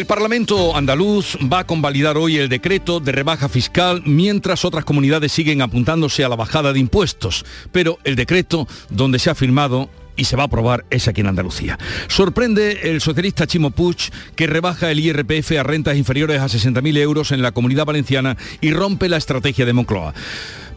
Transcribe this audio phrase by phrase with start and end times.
[0.00, 5.30] El Parlamento andaluz va a convalidar hoy el decreto de rebaja fiscal mientras otras comunidades
[5.30, 7.44] siguen apuntándose a la bajada de impuestos.
[7.70, 11.26] Pero el decreto donde se ha firmado y se va a aprobar es aquí en
[11.26, 11.78] Andalucía.
[12.08, 17.30] Sorprende el socialista Chimo Puig que rebaja el IRPF a rentas inferiores a 60.000 euros
[17.30, 20.14] en la comunidad valenciana y rompe la estrategia de Moncloa.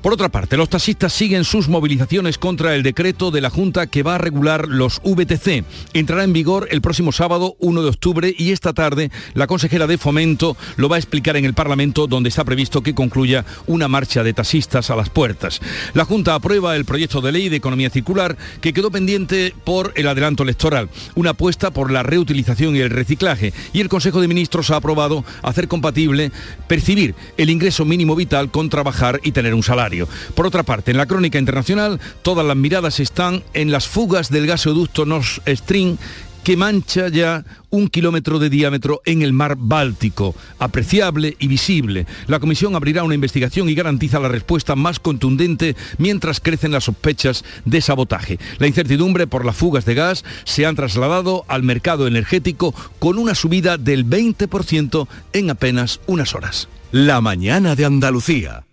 [0.03, 4.03] Por otra parte, los taxistas siguen sus movilizaciones contra el decreto de la Junta que
[4.03, 5.63] va a regular los VTC.
[5.93, 9.97] Entrará en vigor el próximo sábado 1 de octubre y esta tarde la consejera de
[9.97, 14.23] Fomento lo va a explicar en el Parlamento donde está previsto que concluya una marcha
[14.23, 15.61] de taxistas a las puertas.
[15.93, 20.09] La Junta aprueba el proyecto de ley de economía circular que quedó pendiente por el
[20.09, 24.69] adelanto electoral, una apuesta por la reutilización y el reciclaje y el Consejo de Ministros
[24.69, 26.33] ha aprobado hacer compatible
[26.67, 29.92] percibir el ingreso mínimo vital con trabajar y tener un salario.
[30.35, 34.47] Por otra parte, en la crónica internacional, todas las miradas están en las fugas del
[34.47, 35.97] gasoducto Nord Stream
[36.43, 42.05] que mancha ya un kilómetro de diámetro en el mar Báltico, apreciable y visible.
[42.27, 47.45] La Comisión abrirá una investigación y garantiza la respuesta más contundente mientras crecen las sospechas
[47.65, 48.39] de sabotaje.
[48.59, 53.35] La incertidumbre por las fugas de gas se han trasladado al mercado energético con una
[53.35, 56.67] subida del 20% en apenas unas horas.
[56.91, 58.65] La mañana de Andalucía.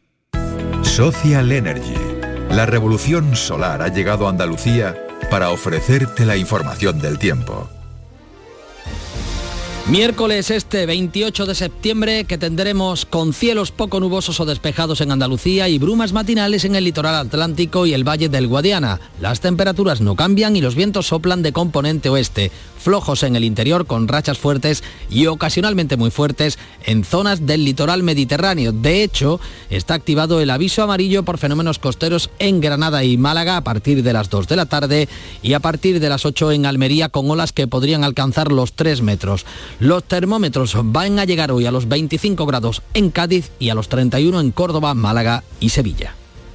[0.82, 1.94] Social Energy.
[2.50, 4.96] La revolución solar ha llegado a Andalucía
[5.30, 7.68] para ofrecerte la información del tiempo.
[9.86, 15.68] Miércoles este 28 de septiembre que tendremos con cielos poco nubosos o despejados en Andalucía
[15.68, 19.00] y brumas matinales en el litoral atlántico y el valle del Guadiana.
[19.20, 23.86] Las temperaturas no cambian y los vientos soplan de componente oeste, flojos en el interior
[23.86, 28.72] con rachas fuertes y ocasionalmente muy fuertes en zonas del litoral mediterráneo.
[28.72, 33.64] De hecho, está activado el aviso amarillo por fenómenos costeros en Granada y Málaga a
[33.64, 35.08] partir de las 2 de la tarde
[35.42, 39.02] y a partir de las 8 en Almería con olas que podrían alcanzar los 3
[39.02, 39.44] metros.
[39.78, 43.88] Los termómetros van a llegar hoy a los 25 grados en Cádiz y a los
[43.88, 46.19] 31 en Córdoba, Málaga y Sevilla.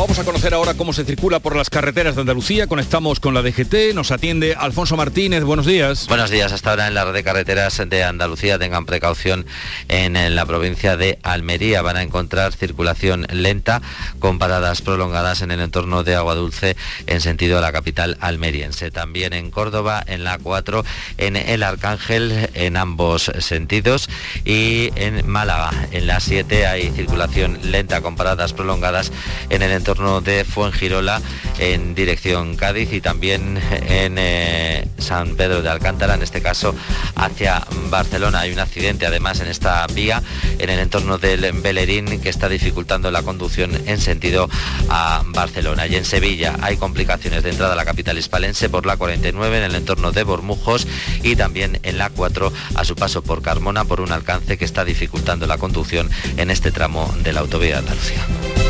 [0.00, 2.66] Vamos a conocer ahora cómo se circula por las carreteras de Andalucía.
[2.66, 3.94] Conectamos con la DGT.
[3.94, 5.44] Nos atiende Alfonso Martínez.
[5.44, 6.06] Buenos días.
[6.08, 6.52] Buenos días.
[6.52, 9.44] Hasta ahora en la red de carreteras de Andalucía tengan precaución
[9.88, 11.82] en la provincia de Almería.
[11.82, 13.82] Van a encontrar circulación lenta
[14.20, 18.90] con paradas prolongadas en el entorno de Agua Dulce en sentido de la capital almeriense.
[18.90, 20.82] También en Córdoba, en la 4,
[21.18, 24.08] en el Arcángel, en ambos sentidos.
[24.46, 29.12] Y en Málaga, en la 7, hay circulación lenta con paradas prolongadas
[29.50, 31.20] en el entorno de Fuengirola
[31.58, 36.76] en dirección Cádiz y también en eh, San Pedro de Alcántara, en este caso
[37.16, 38.40] hacia Barcelona.
[38.40, 40.22] Hay un accidente además en esta vía
[40.60, 44.48] en el entorno del Bellerín que está dificultando la conducción en sentido
[44.88, 45.88] a Barcelona.
[45.88, 49.64] Y en Sevilla hay complicaciones de entrada a la capital hispalense por la 49 en
[49.64, 50.86] el entorno de Bormujos
[51.24, 54.84] y también en la 4 a su paso por Carmona por un alcance que está
[54.84, 58.69] dificultando la conducción en este tramo de la autovía de Andalucía.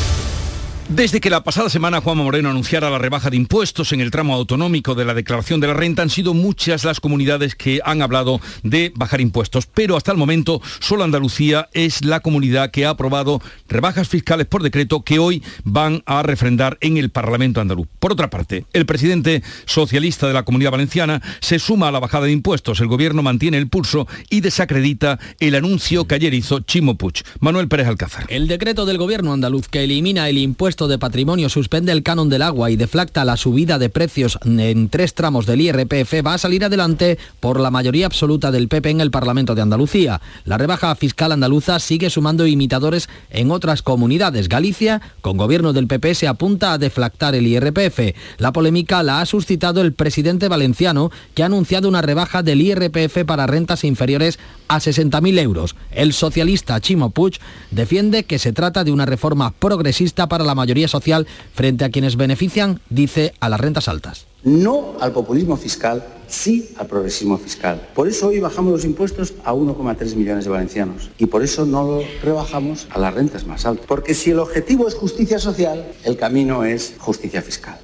[0.93, 4.35] Desde que la pasada semana Juan Moreno anunciara la rebaja de impuestos en el tramo
[4.35, 8.41] autonómico de la declaración de la renta, han sido muchas las comunidades que han hablado
[8.63, 13.41] de bajar impuestos, pero hasta el momento solo Andalucía es la comunidad que ha aprobado
[13.69, 17.87] rebajas fiscales por decreto que hoy van a refrendar en el Parlamento andaluz.
[17.99, 22.25] Por otra parte, el presidente socialista de la Comunidad Valenciana se suma a la bajada
[22.25, 22.81] de impuestos.
[22.81, 27.23] El gobierno mantiene el pulso y desacredita el anuncio que ayer hizo Chimo Puig.
[27.39, 28.25] Manuel Pérez Alcázar.
[28.27, 32.41] El decreto del gobierno andaluz que elimina el impuesto de patrimonio suspende el canon del
[32.41, 36.65] agua y deflacta la subida de precios en tres tramos del IRPF va a salir
[36.65, 40.21] adelante por la mayoría absoluta del PP en el Parlamento de Andalucía.
[40.45, 44.49] La rebaja fiscal andaluza sigue sumando imitadores en otras comunidades.
[44.49, 48.15] Galicia, con gobierno del PP, se apunta a deflactar el IRPF.
[48.37, 53.25] La polémica la ha suscitado el presidente valenciano, que ha anunciado una rebaja del IRPF
[53.25, 55.75] para rentas inferiores a 60.000 euros.
[55.91, 57.39] El socialista Chimo Puig
[57.71, 62.15] defiende que se trata de una reforma progresista para la mayoría social frente a quienes
[62.15, 64.25] benefician, dice, a las rentas altas.
[64.43, 67.89] No al populismo fiscal, sí al progresismo fiscal.
[67.93, 71.83] Por eso hoy bajamos los impuestos a 1,3 millones de valencianos y por eso no
[71.83, 73.85] lo rebajamos a las rentas más altas.
[73.87, 77.79] Porque si el objetivo es justicia social, el camino es justicia fiscal.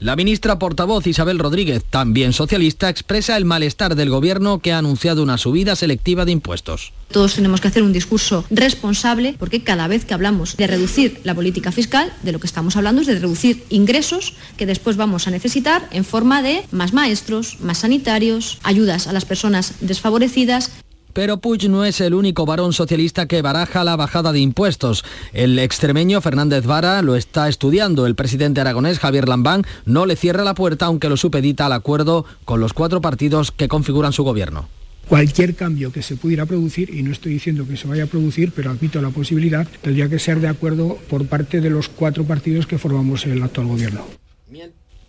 [0.00, 5.22] La ministra portavoz Isabel Rodríguez, también socialista, expresa el malestar del gobierno que ha anunciado
[5.22, 6.92] una subida selectiva de impuestos.
[7.12, 11.34] Todos tenemos que hacer un discurso responsable porque cada vez que hablamos de reducir la
[11.34, 15.30] política fiscal, de lo que estamos hablando es de reducir ingresos que después vamos a
[15.30, 20.72] necesitar en forma de más maestros, más sanitarios, ayudas a las personas desfavorecidas
[21.14, 25.04] pero Puig no es el único varón socialista que baraja la bajada de impuestos.
[25.32, 28.06] El extremeño Fernández Vara lo está estudiando.
[28.06, 32.26] El presidente aragonés Javier Lambán no le cierra la puerta aunque lo supedita al acuerdo
[32.44, 34.68] con los cuatro partidos que configuran su gobierno.
[35.08, 38.52] Cualquier cambio que se pudiera producir, y no estoy diciendo que se vaya a producir,
[38.56, 42.66] pero admito la posibilidad, tendría que ser de acuerdo por parte de los cuatro partidos
[42.66, 44.04] que formamos el actual gobierno.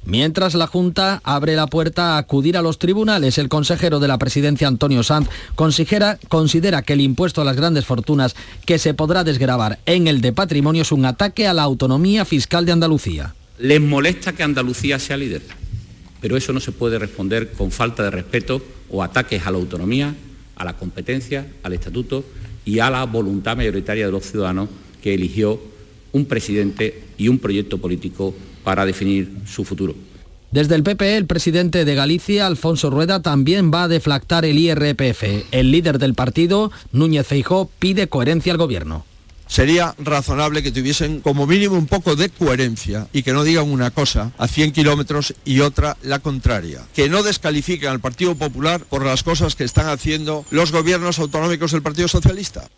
[0.06, 4.20] Mientras la Junta abre la puerta a acudir a los tribunales, el consejero de la
[4.20, 8.36] presidencia Antonio Sanz considera, que el impuesto a las grandes fortunas
[8.68, 12.68] que se podrá desgravar en el de patrimonio es un ataque a la autonomía fiscal
[12.68, 13.34] de Andalucía.
[13.58, 15.42] Les molesta que Andalucía sea líder,
[16.22, 18.62] pero eso no se puede responder con falta de respeto
[18.92, 20.14] o ataques a la autonomía,
[20.56, 22.24] a la competencia, al estatuto
[22.64, 24.70] y a la voluntad mayoritaria de los ciudadanos
[25.02, 25.60] que eligió
[26.12, 28.36] un presidente y un proyecto político
[28.66, 29.96] para definir su futuro.
[30.52, 35.24] Desde el PP, el presidente de Galicia, Alfonso Rueda, también va a deflactar el IRPF.
[35.52, 39.06] El líder del partido, Núñez Feijó, pide coherencia al gobierno.
[39.48, 43.92] Sería razonable que tuviesen como mínimo un poco de coherencia y que no digan una
[43.92, 46.82] cosa a 100 kilómetros y otra la contraria.
[46.96, 51.72] Que no descalifiquen al Partido Popular por las cosas que están haciendo los gobiernos autonómicos
[51.72, 52.70] del Partido Socialista.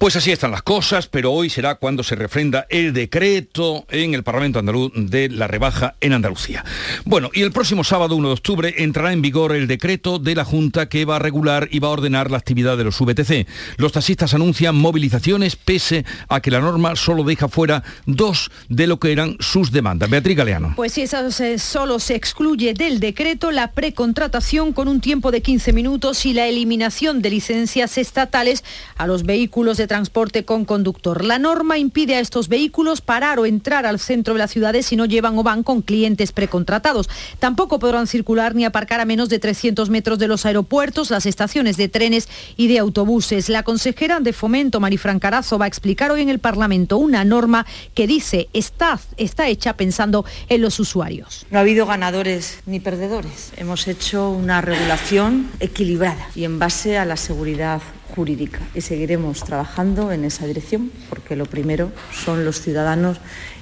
[0.00, 4.22] Pues así están las cosas, pero hoy será cuando se refrenda el decreto en el
[4.22, 6.64] Parlamento andaluz de la rebaja en Andalucía.
[7.04, 10.46] Bueno, y el próximo sábado 1 de octubre entrará en vigor el decreto de la
[10.46, 13.46] Junta que va a regular y va a ordenar la actividad de los VTC.
[13.76, 18.98] Los taxistas anuncian movilizaciones pese a que la norma solo deja fuera dos de lo
[18.98, 20.08] que eran sus demandas.
[20.08, 20.72] Beatriz Galeano.
[20.76, 21.18] Pues si eso
[21.58, 26.46] solo se excluye del decreto la precontratación con un tiempo de 15 minutos y la
[26.46, 28.64] eliminación de licencias estatales
[28.96, 31.24] a los vehículos de transporte con conductor.
[31.24, 34.94] La norma impide a estos vehículos parar o entrar al centro de las ciudades si
[34.94, 37.08] no llevan o van con clientes precontratados.
[37.40, 41.76] Tampoco podrán circular ni aparcar a menos de 300 metros de los aeropuertos, las estaciones
[41.76, 43.48] de trenes y de autobuses.
[43.48, 47.66] La consejera de Fomento, Marifran Carazo, va a explicar hoy en el Parlamento una norma
[47.92, 51.46] que dice está, está hecha pensando en los usuarios.
[51.50, 53.50] No ha habido ganadores ni perdedores.
[53.56, 57.82] Hemos hecho una regulación equilibrada y en base a la seguridad
[58.14, 63.18] jurídica y seguiremos trabajando en esa dirección porque lo primero son los ciudadanos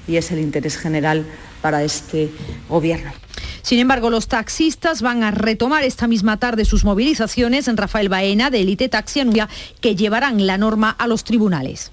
[0.07, 1.25] y es el interés general
[1.61, 2.31] para este
[2.67, 3.11] gobierno.
[3.61, 8.49] Sin embargo, los taxistas van a retomar esta misma tarde sus movilizaciones en Rafael Baena
[8.49, 9.49] de Elite Taxi Anuncia
[9.81, 11.91] que llevarán la norma a los tribunales.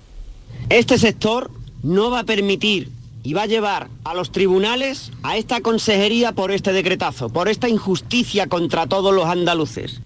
[0.68, 1.50] Este sector
[1.82, 2.90] no va a permitir
[3.22, 7.68] y va a llevar a los tribunales a esta consejería por este decretazo, por esta
[7.68, 10.00] injusticia contra todos los andaluces.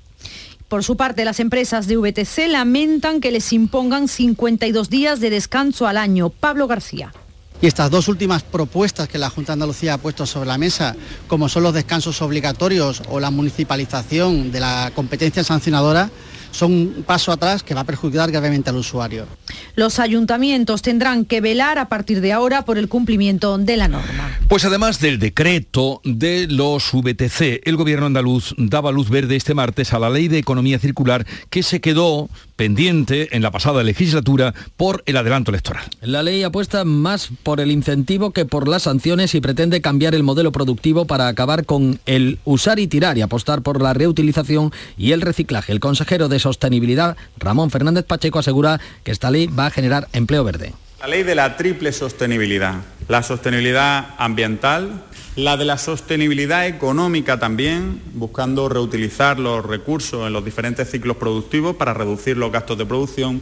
[0.70, 5.88] Por su parte, las empresas de VTC lamentan que les impongan 52 días de descanso
[5.88, 6.28] al año.
[6.30, 7.12] Pablo García.
[7.60, 10.94] Y estas dos últimas propuestas que la Junta de Andalucía ha puesto sobre la mesa,
[11.26, 16.08] como son los descansos obligatorios o la municipalización de la competencia sancionadora,
[16.50, 19.26] son un paso atrás que va a perjudicar gravemente al usuario.
[19.74, 24.38] Los ayuntamientos tendrán que velar a partir de ahora por el cumplimiento de la norma.
[24.48, 29.92] Pues además del decreto de los VTC, el gobierno andaluz daba luz verde este martes
[29.92, 35.02] a la ley de economía circular que se quedó pendiente en la pasada legislatura por
[35.06, 35.84] el adelanto electoral.
[36.02, 40.24] La ley apuesta más por el incentivo que por las sanciones y pretende cambiar el
[40.24, 45.12] modelo productivo para acabar con el usar y tirar y apostar por la reutilización y
[45.12, 45.72] el reciclaje.
[45.72, 50.42] El consejero de Sostenibilidad, Ramón Fernández Pacheco, asegura que esta ley va a generar empleo
[50.42, 50.72] verde.
[51.00, 52.74] La ley de la triple sostenibilidad,
[53.08, 55.04] la sostenibilidad ambiental,
[55.36, 61.76] la de la sostenibilidad económica también, buscando reutilizar los recursos en los diferentes ciclos productivos
[61.76, 63.40] para reducir los gastos de producción.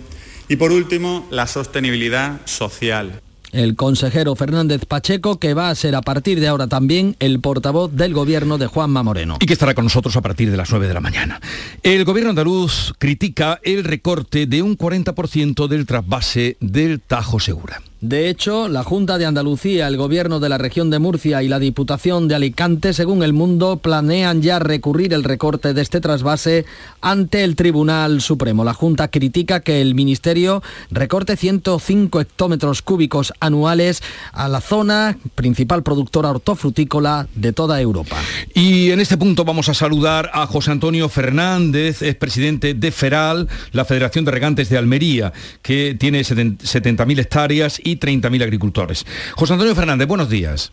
[0.49, 3.21] Y por último, la sostenibilidad social.
[3.53, 7.93] El consejero Fernández Pacheco, que va a ser a partir de ahora también el portavoz
[7.93, 9.39] del gobierno de Juanma Moreno.
[9.41, 11.41] Y que estará con nosotros a partir de las 9 de la mañana.
[11.83, 17.83] El gobierno andaluz critica el recorte de un 40% del trasvase del Tajo Segura.
[18.01, 21.59] De hecho, la Junta de Andalucía, el Gobierno de la región de Murcia y la
[21.59, 26.65] Diputación de Alicante, según el mundo, planean ya recurrir el recorte de este trasvase
[27.01, 28.63] ante el Tribunal Supremo.
[28.63, 30.63] La Junta critica que el Ministerio
[30.93, 34.01] recorte 105 hectómetros cúbicos anuales
[34.31, 38.17] a la zona principal productora hortofrutícola de toda Europa.
[38.55, 43.49] Y en este punto vamos a saludar a José Antonio Fernández, es presidente de FERAL,
[43.73, 49.07] la Federación de Regantes de Almería, que tiene 70.000 hectáreas y 30.000 agricultores.
[49.35, 50.73] José Antonio Fernández, buenos días.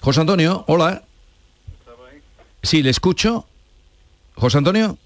[0.00, 1.04] José Antonio, hola.
[2.62, 3.46] Sí, le escucho.
[4.34, 4.98] José Antonio.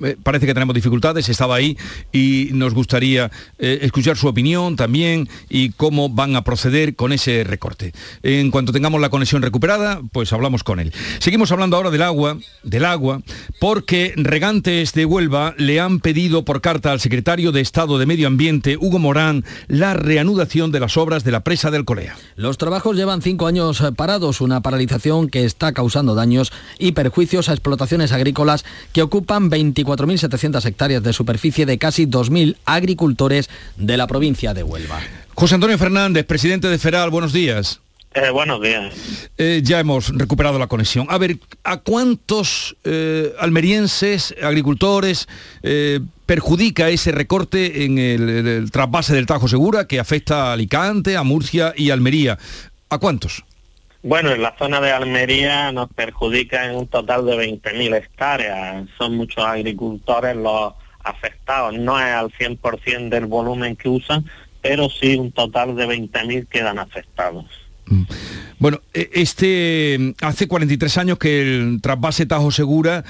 [0.00, 1.78] Eh, parece que tenemos dificultades, estaba ahí
[2.12, 7.44] y nos gustaría eh, escuchar su opinión también y cómo van a proceder con ese
[7.44, 7.92] recorte.
[8.24, 10.92] En cuanto tengamos la conexión recuperada, pues hablamos con él.
[11.20, 13.22] Seguimos hablando ahora del agua, del agua,
[13.60, 18.26] porque regantes de Huelva le han pedido por carta al secretario de Estado de Medio
[18.26, 22.16] Ambiente, Hugo Morán, la reanudación de las obras de la presa del Colea.
[22.34, 27.52] Los trabajos llevan cinco años parados, una paralización que está causando daños y perjuicios a
[27.52, 34.06] explotaciones agrícolas que ocupan 24 4.700 hectáreas de superficie de casi 2.000 agricultores de la
[34.06, 35.00] provincia de Huelva.
[35.34, 37.80] José Antonio Fernández, presidente de Feral, buenos días.
[38.14, 38.94] Eh, buenos días.
[39.36, 41.08] Eh, ya hemos recuperado la conexión.
[41.10, 45.26] A ver, ¿a cuántos eh, almerienses, agricultores,
[46.24, 51.24] perjudica ese recorte en el, el, trasvase del Tajo Segura que afecta a Alicante, a
[51.24, 52.38] Murcia y Almería?
[52.88, 53.44] ¿A cuántos?
[54.04, 58.86] Bueno, en la zona de Almería nos perjudica en un total de 20.000 hectáreas.
[58.98, 61.72] Son muchos agricultores los afectados.
[61.78, 64.26] No es al 100% del volumen que usan,
[64.60, 67.46] pero sí un total de 20.000 quedan afectados.
[67.86, 68.02] Mm.
[68.58, 73.04] Bueno, e, este hace 43 años que el trasvase Tajo Segura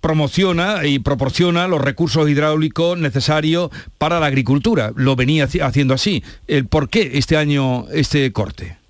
[0.00, 4.92] promociona y proporciona los recursos hidráulicos necesarios para la agricultura.
[4.94, 6.22] Lo venía haciendo así.
[6.46, 8.85] ¿El ¿Por qué este año este corte?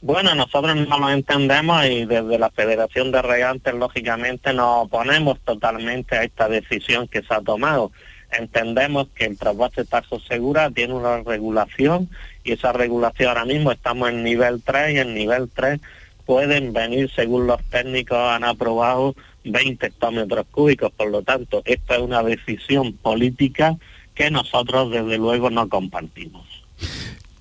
[0.00, 6.16] Bueno, nosotros no lo entendemos y desde la Federación de Regantes, lógicamente, nos oponemos totalmente
[6.16, 7.90] a esta decisión que se ha tomado.
[8.30, 12.08] Entendemos que el trasvase Tajo Segura tiene una regulación
[12.44, 15.80] y esa regulación ahora mismo estamos en nivel 3 y en nivel 3
[16.24, 20.92] pueden venir, según los técnicos han aprobado, 20 hectómetros cúbicos.
[20.92, 23.76] Por lo tanto, esta es una decisión política
[24.14, 26.46] que nosotros desde luego no compartimos.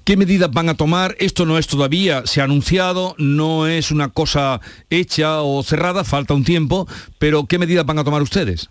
[0.08, 1.18] ¿Qué medidas van a tomar?
[1.20, 6.34] Esto no es todavía, se ha anunciado, no es una cosa hecha o cerrada, falta
[6.34, 6.88] un tiempo,
[7.20, 8.70] pero ¿qué medidas van a tomar ustedes?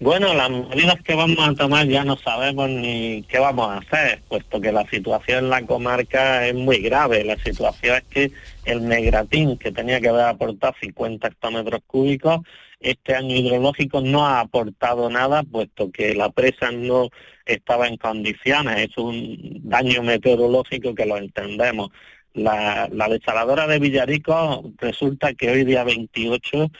[0.00, 4.20] Bueno, las medidas que vamos a tomar ya no sabemos ni qué vamos a hacer,
[4.28, 7.22] puesto que la situación en la comarca es muy grave.
[7.22, 8.32] La situación es que
[8.64, 12.40] el Negratín, que tenía que haber aportado 50 hectómetros cúbicos,
[12.80, 17.10] este año hidrológico no ha aportado nada, puesto que la presa no
[17.46, 18.90] estaba en condiciones.
[18.90, 21.90] Es un daño meteorológico que lo entendemos.
[22.34, 26.70] La, la desaladora de Villarico resulta que hoy día 28,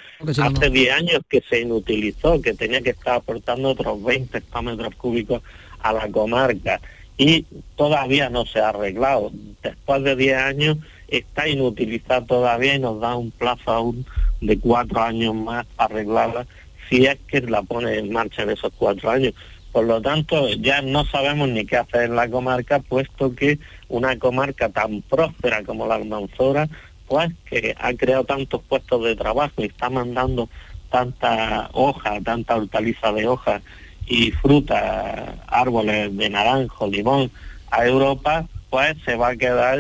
[0.43, 5.43] hace 10 años que se inutilizó, que tenía que estar aportando otros 20 hectómetros cúbicos
[5.81, 6.81] a la comarca
[7.19, 7.45] y
[7.77, 9.31] todavía no se ha arreglado.
[9.63, 10.79] Después de 10 años
[11.09, 14.07] está inutilizada todavía y nos da un plazo aún
[14.41, 16.47] de cuatro años más para arreglarla
[16.89, 19.35] si es que la pone en marcha en esos cuatro años.
[19.73, 24.19] Por lo tanto, ya no sabemos ni qué hacer en la comarca, puesto que una
[24.19, 26.69] comarca tan próspera como la Almanzora,
[27.09, 30.49] pues que ha creado tantos puestos de trabajo y está mandando
[30.91, 33.63] tanta hoja, tanta hortaliza de hoja
[34.07, 37.31] y fruta, árboles de naranjo, limón
[37.71, 39.79] a Europa, pues se va a quedar,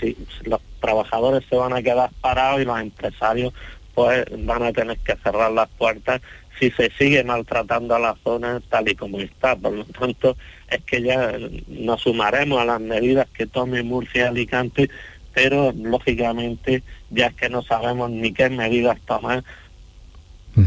[0.00, 3.52] si, los trabajadores se van a quedar parados y los empresarios
[3.94, 6.22] pues van a tener que cerrar las puertas
[6.58, 9.56] si se sigue maltratando a la zona tal y como está.
[9.56, 10.36] Por lo tanto,
[10.68, 11.32] es que ya
[11.68, 14.90] nos sumaremos a las medidas que tome Murcia y Alicante,
[15.34, 19.44] pero lógicamente ya es que no sabemos ni qué medidas tomar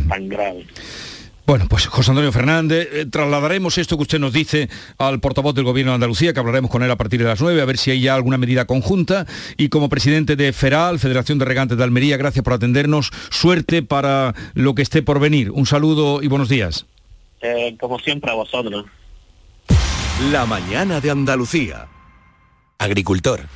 [0.09, 0.67] tan graves.
[1.45, 5.63] Bueno, pues José Antonio Fernández, eh, trasladaremos esto que usted nos dice al portavoz del
[5.63, 7.91] Gobierno de Andalucía, que hablaremos con él a partir de las 9, a ver si
[7.91, 9.27] hay ya alguna medida conjunta.
[9.55, 13.11] Y como presidente de FERAL, Federación de Regantes de Almería, gracias por atendernos.
[13.29, 15.51] Suerte para lo que esté por venir.
[15.51, 16.87] Un saludo y buenos días.
[17.41, 18.85] Eh, como siempre a vosotros.
[20.31, 21.87] La mañana de Andalucía.
[22.79, 23.41] Agricultor,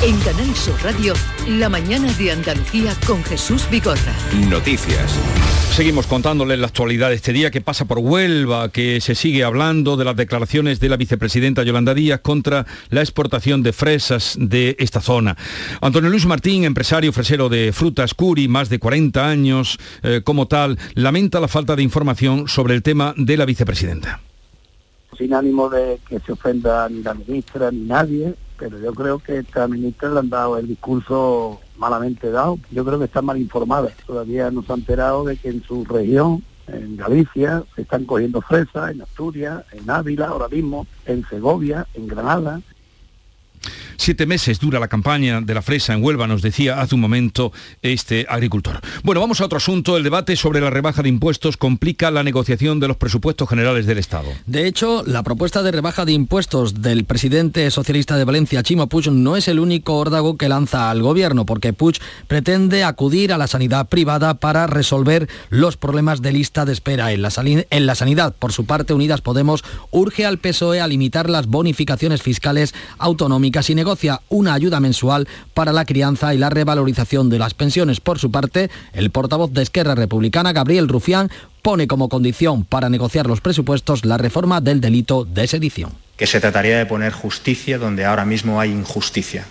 [0.00, 1.12] En Canal Sur Radio,
[1.48, 4.14] la mañana de Andalucía con Jesús Vigorra.
[4.48, 5.18] Noticias.
[5.72, 9.96] Seguimos contándoles la actualidad de este día que pasa por Huelva, que se sigue hablando
[9.96, 15.00] de las declaraciones de la vicepresidenta Yolanda Díaz contra la exportación de fresas de esta
[15.00, 15.36] zona.
[15.80, 20.78] Antonio Luis Martín, empresario fresero de frutas Curi, más de 40 años eh, como tal,
[20.94, 24.20] lamenta la falta de información sobre el tema de la vicepresidenta.
[25.18, 29.38] Sin ánimo de que se ofenda ni la ministra ni nadie, pero yo creo que
[29.38, 32.58] esta ministra le han dado el discurso malamente dado.
[32.70, 33.90] Yo creo que está mal informada.
[34.06, 38.40] Todavía no se ha enterado de que en su región, en Galicia, se están cogiendo
[38.40, 42.60] fresas, en Asturias, en Ávila ahora mismo, en Segovia, en Granada.
[43.96, 47.52] Siete meses dura la campaña de la fresa en Huelva, nos decía hace un momento
[47.82, 48.80] este agricultor.
[49.02, 49.96] Bueno, vamos a otro asunto.
[49.96, 53.98] El debate sobre la rebaja de impuestos complica la negociación de los presupuestos generales del
[53.98, 54.28] Estado.
[54.46, 59.10] De hecho, la propuesta de rebaja de impuestos del presidente socialista de Valencia, Chimo Puig,
[59.10, 63.46] no es el único órdago que lanza al gobierno, porque Puig pretende acudir a la
[63.46, 67.30] sanidad privada para resolver los problemas de lista de espera en la,
[67.70, 68.34] en la sanidad.
[68.38, 73.74] Por su parte, Unidas Podemos urge al PSOE a limitar las bonificaciones fiscales autonómicas y
[73.74, 78.00] negocia una ayuda mensual para la crianza y la revalorización de las pensiones.
[78.00, 81.30] Por su parte, el portavoz de Esquerra Republicana, Gabriel Rufián,
[81.62, 85.92] pone como condición para negociar los presupuestos la reforma del delito de sedición.
[86.16, 89.46] Que se trataría de poner justicia donde ahora mismo hay injusticia.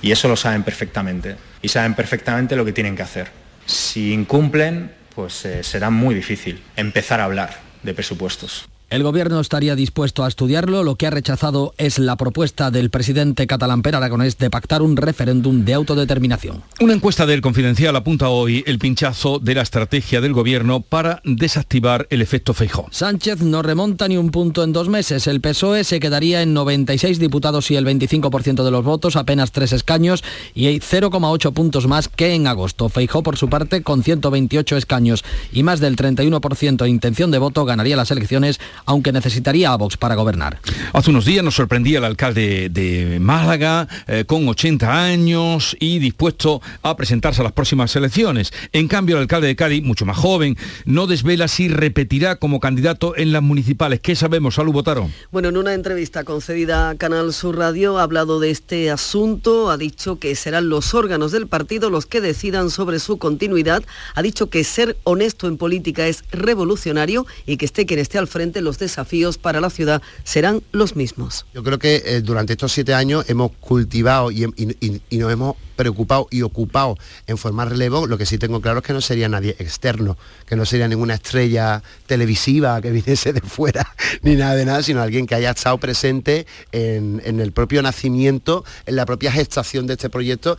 [0.00, 1.36] Y eso lo saben perfectamente.
[1.60, 3.30] Y saben perfectamente lo que tienen que hacer.
[3.66, 8.66] Si incumplen, pues eh, será muy difícil empezar a hablar de presupuestos.
[8.92, 10.84] El gobierno estaría dispuesto a estudiarlo.
[10.84, 14.98] Lo que ha rechazado es la propuesta del presidente catalán Per Aragonés de pactar un
[14.98, 16.62] referéndum de autodeterminación.
[16.78, 22.06] Una encuesta del Confidencial apunta hoy el pinchazo de la estrategia del gobierno para desactivar
[22.10, 22.86] el efecto Feijó.
[22.90, 25.26] Sánchez no remonta ni un punto en dos meses.
[25.26, 29.72] El PSOE se quedaría en 96 diputados y el 25% de los votos, apenas tres
[29.72, 30.22] escaños
[30.54, 32.90] y 0,8 puntos más que en agosto.
[32.90, 37.64] Feijó, por su parte, con 128 escaños y más del 31% de intención de voto,
[37.64, 40.60] ganaría las elecciones aunque necesitaría a Vox para gobernar.
[40.92, 46.60] Hace unos días nos sorprendía el alcalde de Málaga, eh, con 80 años y dispuesto
[46.82, 48.52] a presentarse a las próximas elecciones.
[48.72, 53.16] En cambio, el alcalde de Cádiz, mucho más joven, no desvela si repetirá como candidato
[53.16, 54.00] en las municipales.
[54.00, 54.54] ¿Qué sabemos?
[54.54, 55.12] Salud, votaron.
[55.30, 59.76] Bueno, en una entrevista concedida a Canal Sur Radio ha hablado de este asunto, ha
[59.76, 63.82] dicho que serán los órganos del partido los que decidan sobre su continuidad,
[64.14, 68.28] ha dicho que ser honesto en política es revolucionario y que esté quien esté al
[68.28, 71.44] frente los desafíos para la ciudad serán los mismos.
[71.52, 76.40] Yo creo que eh, durante estos siete años hemos cultivado y, nos hemos preocupado y
[76.40, 80.16] ocupado en formar relevo, lo que sí tengo claro es que no sería nadie externo,
[80.46, 85.02] que no sería ninguna estrella televisiva que viniese de fuera, ni nada de nada, sino
[85.02, 89.94] alguien que haya estado presente en, en el propio nacimiento, en la propia gestación de
[89.94, 90.56] este proyecto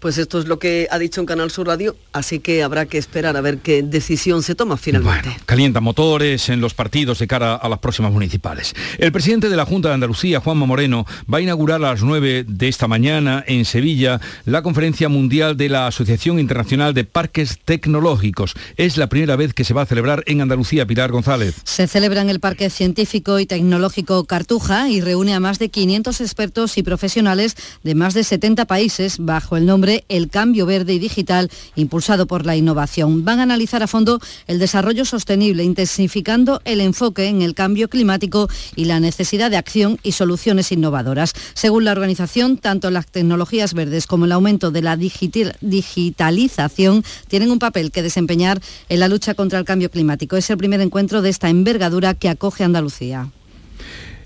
[0.00, 2.98] pues esto es lo que ha dicho en Canal Sur Radio, así que habrá que
[2.98, 5.36] esperar a ver qué decisión se toma finalmente.
[5.46, 8.74] calienta motores en los partidos de cara a las próximas municipales.
[8.98, 12.44] El presidente de la Junta de Andalucía, Juanma Moreno, va a inaugurar a las 9
[12.46, 18.54] de esta mañana en Sevilla la conferencia mundial de la Asociación Internacional de Parques Tecnológicos.
[18.76, 21.56] Es la primera vez que se va a celebrar en Andalucía, Pilar González.
[21.64, 26.20] Se celebra en el Parque Científico y Tecnológico Cartuja y reúne a más de 500
[26.20, 30.98] expertos y profesionales de más de 70 países bajo el nombre el cambio verde y
[30.98, 33.24] digital impulsado por la innovación.
[33.24, 38.48] Van a analizar a fondo el desarrollo sostenible, intensificando el enfoque en el cambio climático
[38.76, 41.32] y la necesidad de acción y soluciones innovadoras.
[41.54, 47.58] Según la organización, tanto las tecnologías verdes como el aumento de la digitalización tienen un
[47.58, 50.36] papel que desempeñar en la lucha contra el cambio climático.
[50.36, 53.30] Es el primer encuentro de esta envergadura que acoge Andalucía.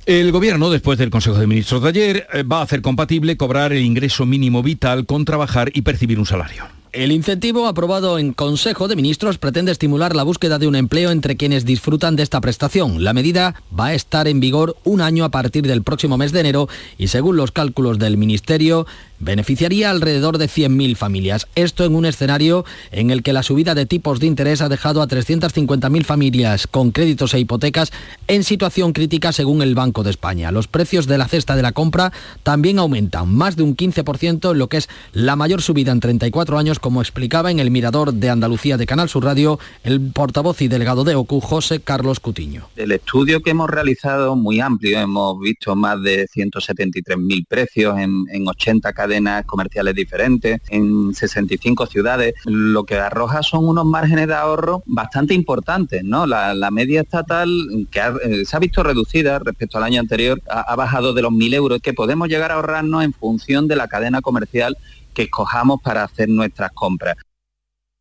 [0.04, 3.72] El Gobierno, después del Consejo de Ministros de ayer, eh, va a hacer compatible cobrar
[3.72, 6.64] el ingreso mínimo vital con trabajar y percibir un salario.
[6.92, 11.38] El incentivo aprobado en Consejo de Ministros pretende estimular la búsqueda de un empleo entre
[11.38, 13.02] quienes disfrutan de esta prestación.
[13.02, 16.40] La medida va a estar en vigor un año a partir del próximo mes de
[16.40, 18.86] enero y según los cálculos del Ministerio
[19.22, 21.46] beneficiaría alrededor de 100.000 familias.
[21.54, 25.00] Esto en un escenario en el que la subida de tipos de interés ha dejado
[25.00, 27.92] a 350.000 familias con créditos e hipotecas
[28.26, 30.50] en situación crítica según el Banco de España.
[30.50, 34.58] Los precios de la cesta de la compra también aumentan, más de un 15% en
[34.58, 38.28] lo que es la mayor subida en 34 años, como explicaba en el Mirador de
[38.28, 42.68] Andalucía de Canal Sur Radio el portavoz y delegado de OCU, José Carlos Cutiño.
[42.76, 48.48] El estudio que hemos realizado muy amplio, hemos visto más de 173.000 precios en, en
[48.48, 49.11] 80 cadenas
[49.46, 56.02] comerciales diferentes en 65 ciudades, lo que arroja son unos márgenes de ahorro bastante importantes,
[56.04, 56.26] ¿no?
[56.26, 57.50] La, media estatal
[57.90, 61.54] que eh, se ha visto reducida respecto al año anterior ha, bajado de los 1.000
[61.54, 64.78] euros que podemos llegar a ahorrarnos en función de la cadena comercial
[65.12, 67.16] que escojamos para hacer nuestras compras.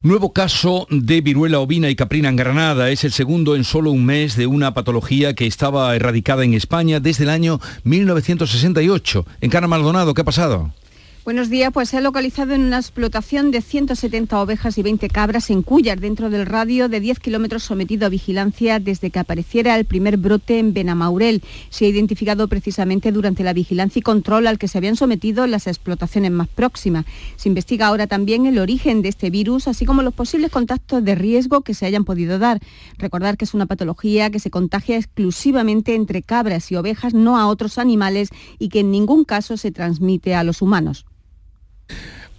[0.03, 2.89] Nuevo caso de viruela ovina y caprina en Granada.
[2.89, 6.99] Es el segundo en solo un mes de una patología que estaba erradicada en España
[6.99, 9.27] desde el año 1968.
[9.41, 10.73] En Cana Maldonado, ¿qué ha pasado?
[11.23, 15.51] Buenos días, pues se ha localizado en una explotación de 170 ovejas y 20 cabras
[15.51, 19.85] en Cuyar, dentro del radio de 10 kilómetros sometido a vigilancia desde que apareciera el
[19.85, 21.43] primer brote en Benamaurel.
[21.69, 25.67] Se ha identificado precisamente durante la vigilancia y control al que se habían sometido las
[25.67, 27.05] explotaciones más próximas.
[27.35, 31.13] Se investiga ahora también el origen de este virus, así como los posibles contactos de
[31.13, 32.61] riesgo que se hayan podido dar.
[32.97, 37.45] Recordar que es una patología que se contagia exclusivamente entre cabras y ovejas, no a
[37.45, 41.05] otros animales y que en ningún caso se transmite a los humanos.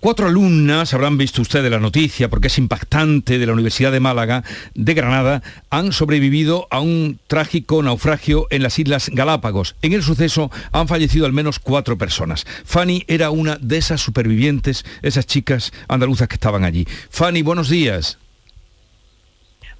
[0.02, 4.42] Cuatro alumnas, habrán visto ustedes la noticia porque es impactante, de la Universidad de Málaga,
[4.74, 9.76] de Granada, han sobrevivido a un trágico naufragio en las Islas Galápagos.
[9.80, 12.44] En el suceso han fallecido al menos cuatro personas.
[12.64, 16.84] Fanny era una de esas supervivientes, esas chicas andaluzas que estaban allí.
[17.08, 18.18] Fanny, buenos días.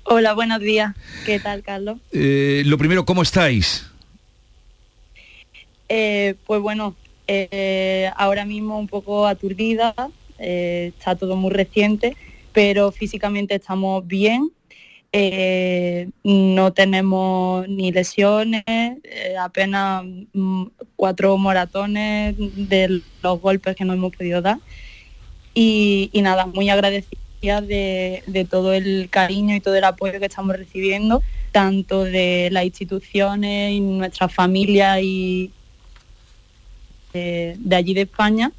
[0.04, 0.94] Hola, buenos días.
[1.26, 1.98] ¿Qué tal, Carlos?
[2.12, 3.86] Eh, lo primero, ¿cómo estáis?
[5.88, 6.94] Eh, pues bueno,
[7.26, 9.94] eh, ahora mismo un poco aturdida,
[10.38, 12.16] eh, está todo muy reciente,
[12.52, 14.50] pero físicamente estamos bien.
[15.14, 18.64] Eh, no tenemos ni lesiones,
[19.38, 20.64] apenas mm,
[20.96, 24.58] cuatro moratones de los golpes que no hemos podido dar.
[25.54, 30.56] Y, nada, muy agradecida de, de todo el cariño y todo el apoyo que estamos
[30.56, 35.50] recibiendo, tanto de las instituciones y nuestra familia y,
[37.12, 38.52] de, allí de España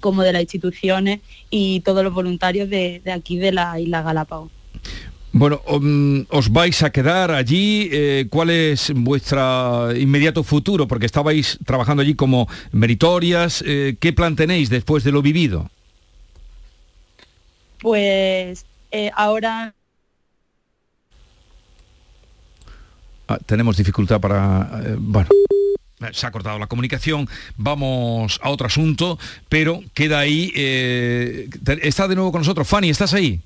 [0.00, 4.50] como de las instituciones y todos los voluntarios de, aquí de la isla Galápagos.
[5.32, 7.88] Bueno, um, ¿os vais a quedar allí?
[7.90, 10.86] Eh, ¿Cuál es vuestro inmediato futuro?
[10.86, 13.62] Porque estabais trabajando allí como meritorias.
[13.66, 15.68] Eh, ¿Qué plan tenéis después de lo vivido?
[17.80, 19.74] Pues eh, ahora...
[23.26, 24.84] Ah, tenemos dificultad para...
[24.98, 25.28] bueno
[26.12, 31.48] se ha cortado la comunicación, vamos a otro asunto, pero queda ahí, eh,
[31.82, 32.66] está de nuevo con nosotros.
[32.66, 33.40] Fanny, ¿estás ahí?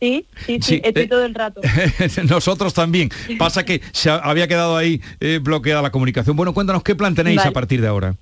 [0.00, 1.62] Sí, sí, sí, estoy eh, todo el rato.
[2.28, 3.10] Nosotros también.
[3.38, 6.36] Pasa que se había quedado ahí eh, bloqueada la comunicación.
[6.36, 8.14] Bueno, cuéntanos qué plan tenéis a partir de ahora.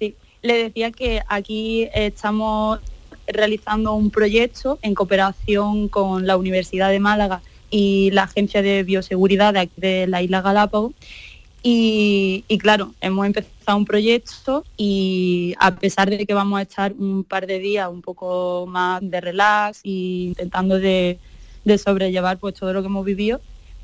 [0.00, 2.80] Sí, le decía que aquí estamos
[3.28, 9.54] realizando un proyecto en cooperación con la Universidad de Málaga y la Agencia de Bioseguridad
[9.54, 10.92] de, de la Isla Galápagos
[11.62, 17.22] y, claro, hemos empezado un proyecto y a pesar de que vamos a estar un
[17.22, 19.90] par de días un poco más de relax e
[20.28, 21.18] intentando de,
[21.76, 23.40] sobrellevar pues todo lo que hemos vivido,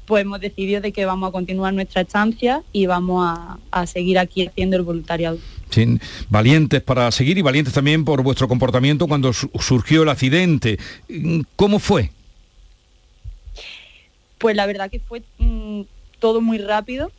[0.06, 3.28] pues hemos decidido de que vamos a continuar nuestra estancia y vamos
[3.70, 5.38] a, seguir aquí haciendo el voluntariado.
[5.68, 5.98] Sí,
[6.30, 10.78] valientes para seguir y valientes también por vuestro comportamiento cuando surgió el accidente.
[11.56, 12.10] ¿Cómo fue?
[14.38, 15.82] Pues la verdad que fue mm,
[16.18, 17.10] todo muy rápido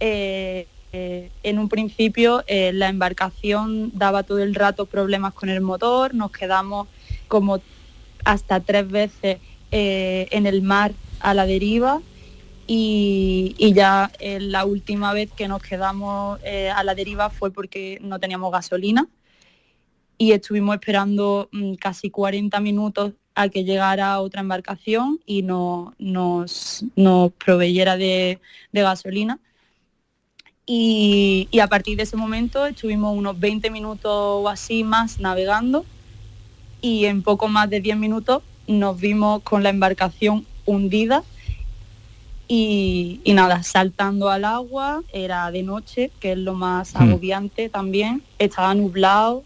[0.00, 5.60] eh, eh, en un principio eh, la embarcación daba todo el rato problemas con el
[5.60, 6.88] motor, nos quedamos
[7.28, 7.60] como
[8.24, 9.38] hasta tres veces
[9.70, 12.00] en el mar a la deriva
[12.66, 16.40] y, ya la última vez que nos quedamos
[16.74, 19.06] a la deriva fue porque no teníamos gasolina
[20.18, 26.84] y estuvimos esperando mm, casi 40 minutos a que llegara otra embarcación y no, nos,
[26.94, 28.40] nos proveyera de
[28.72, 29.40] gasolina
[30.66, 35.84] y, a partir de ese momento estuvimos unos 20 minutos o así más navegando
[36.82, 41.22] y en poco más de 10 minutos nos vimos con la embarcación hundida
[42.48, 47.02] y, nada, saltando al agua, era de noche, que es lo más Hmm.
[47.02, 49.42] agobiante también, estaba nublado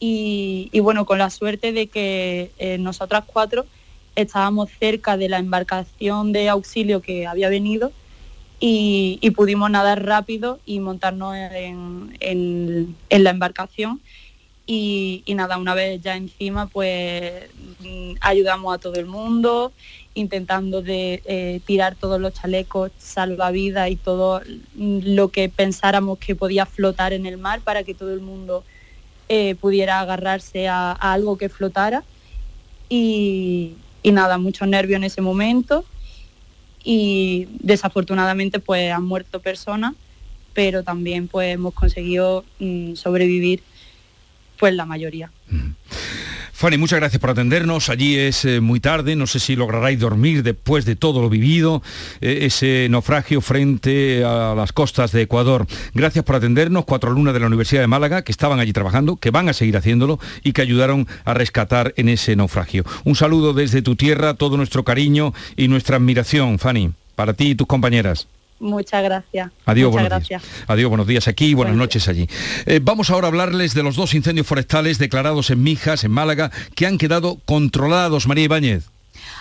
[0.00, 3.64] y, y bueno, con la suerte de que eh, nosotras cuatro
[4.16, 7.90] estábamos cerca de la embarcación de auxilio que había venido
[8.66, 14.00] y, pudimos nadar rápido y montarnos en, la embarcación.
[14.66, 17.44] Y, nada, una vez ya encima pues
[17.80, 19.72] mm, ayudamos a todo el mundo
[20.14, 24.40] intentando de eh, tirar todos los chalecos salvavidas y todo
[24.76, 28.64] lo que pensáramos que podía flotar en el mar para que todo el mundo
[29.28, 32.02] eh, pudiera agarrarse a, a algo que flotara.
[32.88, 35.84] Y, y nada, mucho nervio en ese momento
[36.84, 39.94] y desafortunadamente pues han muerto personas,
[40.52, 43.62] pero también pues hemos conseguido mm, sobrevivir
[44.58, 45.30] pues la mayoría.
[46.56, 47.88] Fanny, muchas gracias por atendernos.
[47.88, 51.82] Allí es eh, muy tarde, no sé si lograráis dormir después de todo lo vivido,
[52.20, 55.66] eh, ese naufragio frente a las costas de Ecuador.
[55.94, 59.32] Gracias por atendernos, cuatro alumnas de la Universidad de Málaga que estaban allí trabajando, que
[59.32, 62.84] van a seguir haciéndolo y que ayudaron a rescatar en ese naufragio.
[63.02, 67.54] Un saludo desde tu tierra, todo nuestro cariño y nuestra admiración, Fanny, para ti y
[67.56, 68.28] tus compañeras.
[68.64, 69.50] Muchas gracias.
[69.66, 70.42] Adiós, Muchas buenos gracias.
[70.42, 70.64] días.
[70.66, 72.26] Adiós, buenos días aquí y buenas noches allí.
[72.64, 76.50] Eh, vamos ahora a hablarles de los dos incendios forestales declarados en Mijas, en Málaga,
[76.74, 78.26] que han quedado controlados.
[78.26, 78.93] María Ibáñez.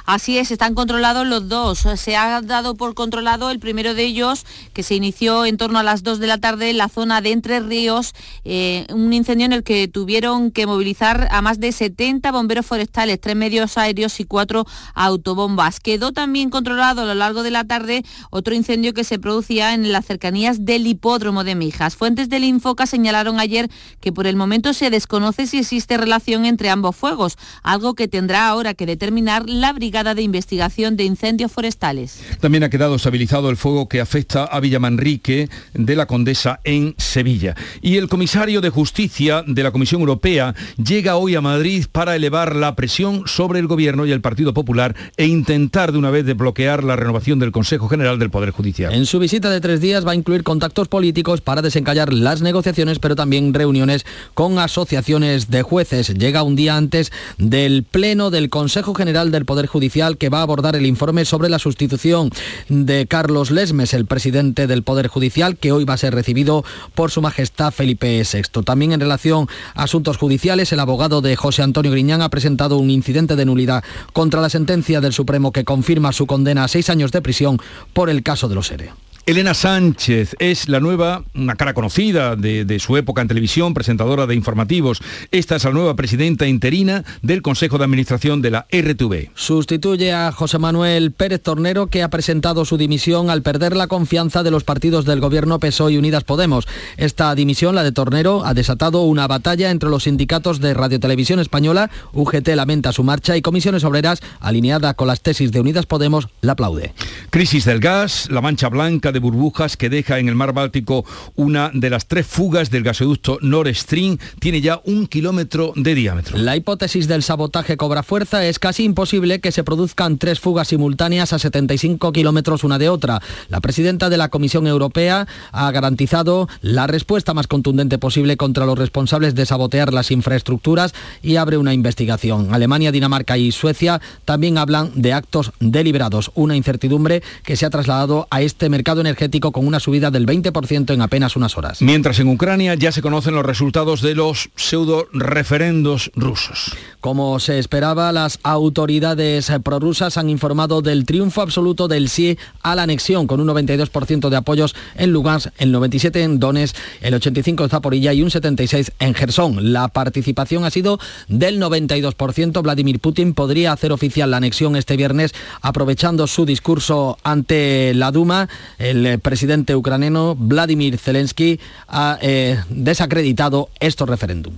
[0.05, 1.85] Así es, están controlados los dos.
[1.95, 5.83] Se ha dado por controlado el primero de ellos, que se inició en torno a
[5.83, 8.13] las 2 de la tarde en la zona de Entre Ríos,
[8.43, 13.21] eh, un incendio en el que tuvieron que movilizar a más de 70 bomberos forestales,
[13.21, 15.79] tres medios aéreos y cuatro autobombas.
[15.79, 19.89] Quedó también controlado a lo largo de la tarde otro incendio que se producía en
[19.93, 21.95] las cercanías del hipódromo de Mijas.
[21.95, 23.69] Fuentes del Infoca señalaron ayer
[24.01, 28.47] que por el momento se desconoce si existe relación entre ambos fuegos, algo que tendrá
[28.47, 32.19] ahora que determinar la Brigada de Investigación de Incendios Forestales.
[32.41, 37.53] También ha quedado estabilizado el fuego que afecta a Villamanrique de la Condesa en Sevilla.
[37.79, 42.55] Y el comisario de Justicia de la Comisión Europea llega hoy a Madrid para elevar
[42.55, 46.83] la presión sobre el Gobierno y el Partido Popular e intentar de una vez desbloquear
[46.83, 48.95] la renovación del Consejo General del Poder Judicial.
[48.95, 52.97] En su visita de tres días va a incluir contactos políticos para desencallar las negociaciones,
[52.97, 56.15] pero también reuniones con asociaciones de jueces.
[56.15, 59.82] Llega un día antes del Pleno del Consejo General del Poder Judicial
[60.17, 62.29] que va a abordar el informe sobre la sustitución
[62.69, 66.63] de Carlos Lesmes, el presidente del Poder Judicial, que hoy va a ser recibido
[66.95, 68.63] por su majestad Felipe VI.
[68.63, 72.89] También en relación a asuntos judiciales, el abogado de José Antonio Griñán ha presentado un
[72.89, 77.11] incidente de nulidad contra la sentencia del Supremo que confirma su condena a seis años
[77.11, 77.59] de prisión
[77.91, 78.91] por el caso de los ERE.
[79.25, 84.27] Elena Sánchez es la nueva, una cara conocida de, de, su época en televisión, presentadora
[84.27, 85.01] de informativos.
[85.31, 89.29] Esta es la nueva presidenta interina del Consejo de Administración de la RTV.
[89.33, 94.43] Sustituye a José Manuel Pérez Tornero, que ha presentado su dimisión al perder la confianza
[94.43, 96.67] de los partidos del gobierno PSOE y Unidas Podemos.
[96.97, 101.89] Esta dimisión, la de Tornero, ha desatado una batalla entre los sindicatos de Radiotelevisión Española,
[102.11, 106.51] UGT lamenta su marcha y Comisiones Obreras, alineada con las tesis de Unidas Podemos, la
[106.53, 106.93] aplaude.
[107.29, 111.71] Crisis del gas, la mancha blanca de burbujas que deja en el mar Báltico una
[111.73, 116.37] de las tres fugas del gasoducto Nord Stream tiene ya un kilómetro de diámetro.
[116.37, 118.45] La hipótesis del sabotaje cobra fuerza.
[118.45, 123.21] Es casi imposible que se produzcan tres fugas simultáneas a 75 kilómetros una de otra.
[123.49, 128.77] La presidenta de la Comisión Europea ha garantizado la respuesta más contundente posible contra los
[128.77, 132.53] responsables de sabotear las infraestructuras y abre una investigación.
[132.53, 138.27] Alemania, Dinamarca y Suecia también hablan de actos deliberados, una incertidumbre que se ha trasladado
[138.31, 141.81] a este mercado energético con una subida del 20% en apenas unas horas.
[141.81, 146.75] Mientras en Ucrania ya se conocen los resultados de los pseudo referendos rusos.
[146.99, 152.83] Como se esperaba, las autoridades prorrusas han informado del triunfo absoluto del sí a la
[152.83, 157.69] anexión, con un 92% de apoyos en Lugansk, el 97% en Donetsk, el 85% en
[157.69, 159.73] Zaporilla y un 76% en Gerson.
[159.73, 162.61] La participación ha sido del 92%.
[162.61, 168.49] Vladimir Putin podría hacer oficial la anexión este viernes, aprovechando su discurso ante la Duma.
[168.93, 174.53] El presidente ucraniano Vladimir Zelensky ha eh, desacreditado estos referéndum.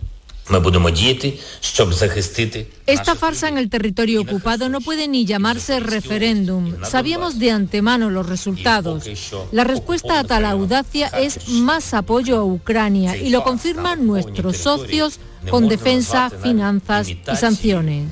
[2.85, 6.73] Esta farsa en el territorio ocupado no puede ni llamarse referéndum.
[6.83, 9.05] Sabíamos de antemano los resultados.
[9.53, 15.19] La respuesta a tal audacia es más apoyo a Ucrania y lo confirman nuestros socios
[15.49, 18.11] con defensa, finanzas y sanciones.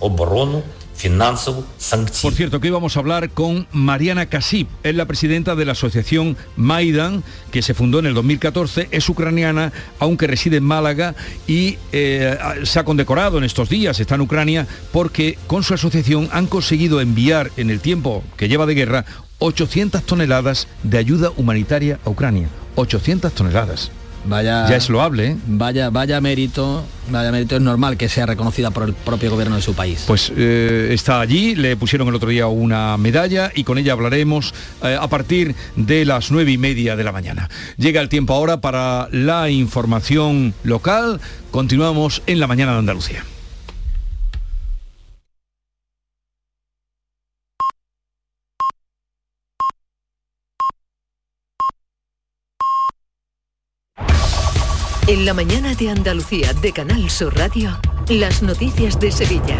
[2.21, 5.73] Por cierto, que hoy vamos a hablar con Mariana Kasip, es la presidenta de la
[5.73, 11.15] asociación Maidan, que se fundó en el 2014, es ucraniana, aunque reside en Málaga
[11.47, 16.29] y eh, se ha condecorado en estos días, está en Ucrania, porque con su asociación
[16.31, 19.05] han conseguido enviar en el tiempo que lleva de guerra
[19.39, 22.47] 800 toneladas de ayuda humanitaria a Ucrania.
[22.75, 23.91] 800 toneladas.
[24.25, 25.37] Vaya, ya es loable, ¿eh?
[25.47, 29.61] Vaya, vaya mérito, vaya mérito es normal que sea reconocida por el propio gobierno de
[29.61, 30.03] su país.
[30.07, 34.53] Pues eh, está allí, le pusieron el otro día una medalla y con ella hablaremos
[34.81, 37.49] eh, a partir de las nueve y media de la mañana.
[37.77, 41.19] Llega el tiempo ahora para la información local.
[41.51, 43.23] Continuamos en la mañana de Andalucía.
[55.05, 59.57] En la mañana de Andalucía de Canal Sur Radio, las noticias de Sevilla.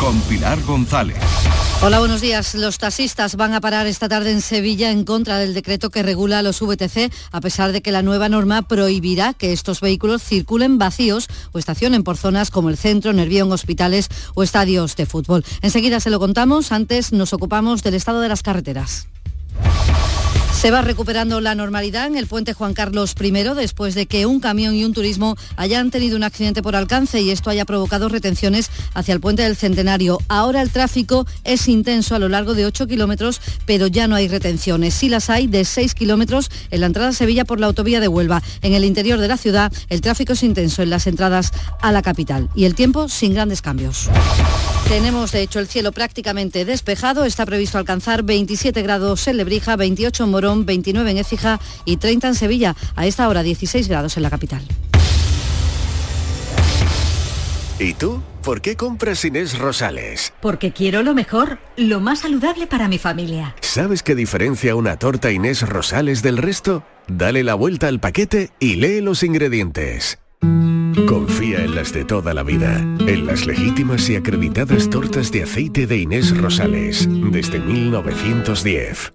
[0.00, 1.16] Con Pilar González.
[1.80, 2.56] Hola, buenos días.
[2.56, 6.42] Los taxistas van a parar esta tarde en Sevilla en contra del decreto que regula
[6.42, 11.28] los VTC, a pesar de que la nueva norma prohibirá que estos vehículos circulen vacíos
[11.52, 15.44] o estacionen por zonas como el centro, Nervión, hospitales o estadios de fútbol.
[15.62, 19.06] Enseguida se lo contamos, antes nos ocupamos del estado de las carreteras.
[20.60, 24.40] Se va recuperando la normalidad en el puente Juan Carlos I después de que un
[24.40, 28.70] camión y un turismo hayan tenido un accidente por alcance y esto haya provocado retenciones
[28.92, 30.18] hacia el puente del Centenario.
[30.28, 34.28] Ahora el tráfico es intenso a lo largo de 8 kilómetros, pero ya no hay
[34.28, 34.92] retenciones.
[34.92, 38.08] Sí las hay de 6 kilómetros en la entrada a Sevilla por la autovía de
[38.08, 38.42] Huelva.
[38.60, 42.02] En el interior de la ciudad el tráfico es intenso en las entradas a la
[42.02, 44.10] capital y el tiempo sin grandes cambios.
[44.90, 47.24] Tenemos de hecho el cielo prácticamente despejado.
[47.24, 52.28] Está previsto alcanzar 27 grados en Lebrija, 28 en Morón, 29 en Écija y 30
[52.28, 52.76] en Sevilla.
[52.96, 54.62] A esta hora 16 grados en la capital.
[57.78, 58.22] ¿Y tú?
[58.42, 60.32] ¿Por qué compras Inés Rosales?
[60.40, 63.54] Porque quiero lo mejor, lo más saludable para mi familia.
[63.60, 66.82] ¿Sabes qué diferencia una torta Inés Rosales del resto?
[67.06, 70.18] Dale la vuelta al paquete y lee los ingredientes.
[71.06, 75.86] Confía en las de toda la vida, en las legítimas y acreditadas tortas de aceite
[75.86, 79.12] de Inés Rosales, desde 1910.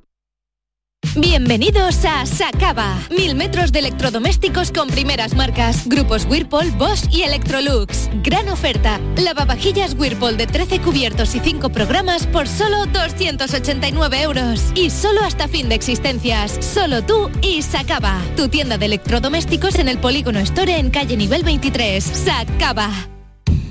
[1.13, 2.97] Bienvenidos a Sacaba.
[3.09, 5.87] Mil metros de electrodomésticos con primeras marcas.
[5.87, 8.09] Grupos Whirlpool, Bosch y Electrolux.
[8.23, 8.99] Gran oferta.
[9.17, 14.71] Lavavajillas Whirlpool de 13 cubiertos y 5 programas por solo 289 euros.
[14.75, 16.57] Y solo hasta fin de existencias.
[16.59, 18.21] Solo tú y Sacaba.
[18.35, 22.03] Tu tienda de electrodomésticos en el Polígono Store en calle nivel 23.
[22.03, 22.89] Sacaba.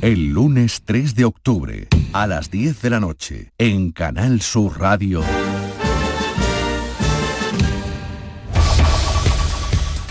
[0.00, 5.22] El lunes 3 de octubre, a las 10 de la noche, en Canal Sur Radio.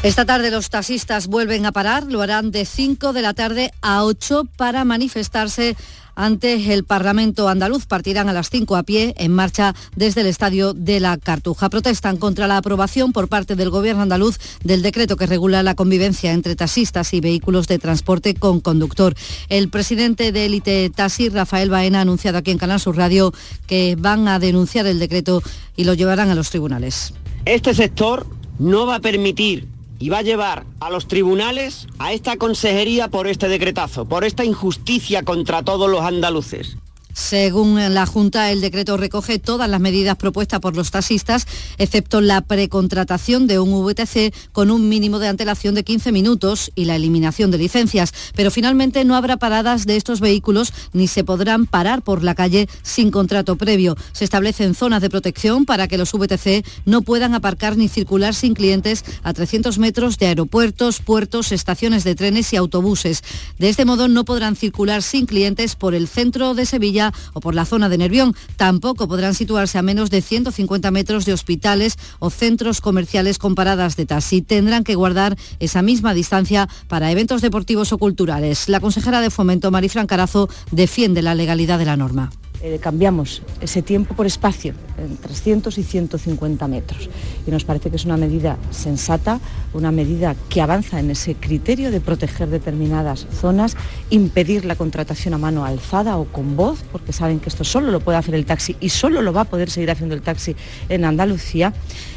[0.04, 4.04] Esta tarde los taxistas vuelven a parar, lo harán de 5 de la tarde a
[4.04, 5.78] 8 para manifestarse
[6.14, 7.86] ante el Parlamento andaluz.
[7.86, 11.70] Partirán a las 5 a pie en marcha desde el Estadio de la Cartuja.
[11.70, 16.34] Protestan contra la aprobación por parte del Gobierno andaluz del decreto que regula la convivencia
[16.34, 19.16] entre taxistas y vehículos de transporte con conductor.
[19.48, 23.34] El presidente de Élite Taxi, Rafael Baena, ha anunciado aquí en Canal Sur Radio
[23.68, 25.42] que van a denunciar el decreto
[25.78, 27.14] y lo llevarán a los tribunales.
[27.46, 28.28] Este sector
[28.60, 33.28] no va a permitir y va a llevar a los tribunales a esta consejería por
[33.28, 36.78] este decretazo, por esta injusticia contra todos los andaluces.
[37.14, 41.46] Según la Junta, el decreto recoge todas las medidas propuestas por los taxistas,
[41.78, 46.86] excepto la precontratación de un VTC con un mínimo de antelación de 15 minutos y
[46.86, 48.14] la eliminación de licencias.
[48.36, 52.68] Pero finalmente no habrá paradas de estos vehículos ni se podrán parar por la calle
[52.82, 53.96] sin contrato previo.
[54.12, 58.56] Se establecen zonas de protección para que los VTC no puedan aparcar ni circular sin
[58.56, 63.24] clientes a 300 metros de aeropuertos, puertos, estaciones de trenes y autobuses.
[63.60, 67.03] De este modo no podrán circular sin clientes por el centro de Sevilla
[67.34, 68.36] o por la zona de Nervión.
[68.56, 73.96] Tampoco podrán situarse a menos de 150 metros de hospitales o centros comerciales con paradas
[73.96, 74.42] de taxi.
[74.42, 78.70] Tendrán que guardar esa misma distancia para eventos deportivos o culturales.
[78.70, 82.30] La consejera de Fomento, Marifran Carazo, defiende la legalidad de la norma.
[82.66, 87.10] Eh, cambiamos ese tiempo por espacio, en 300 y 150 metros.
[87.46, 89.42] Y nos parece que es una medida sensata,
[89.74, 93.76] una medida que avanza en ese criterio de proteger determinadas zonas,
[94.12, 98.00] impedir la contratación a mano alzada o con voz, porque saben que esto solo lo
[98.00, 100.56] puede hacer el taxi y solo lo va a poder seguir haciendo el taxi
[100.88, 101.74] en Andalucía,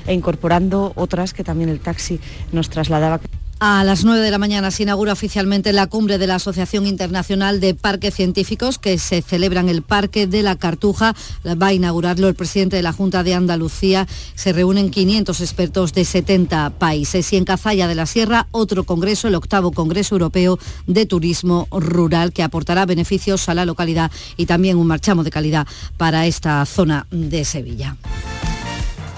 [0.07, 2.21] e incorporando otras que también el taxi
[2.53, 3.21] nos trasladaba.
[3.59, 7.59] A las 9 de la mañana se inaugura oficialmente la cumbre de la Asociación Internacional
[7.59, 11.15] de Parques Científicos que se celebra en el Parque de la Cartuja.
[11.43, 14.07] Va a inaugurarlo el presidente de la Junta de Andalucía.
[14.35, 17.33] Se reúnen 500 expertos de 70 países.
[17.33, 22.35] Y en Cazalla de la Sierra, otro congreso, el octavo Congreso Europeo de Turismo Rural,
[22.35, 25.67] que aportará beneficios a la localidad y también un marchamo de calidad
[25.97, 27.97] para esta zona de Sevilla.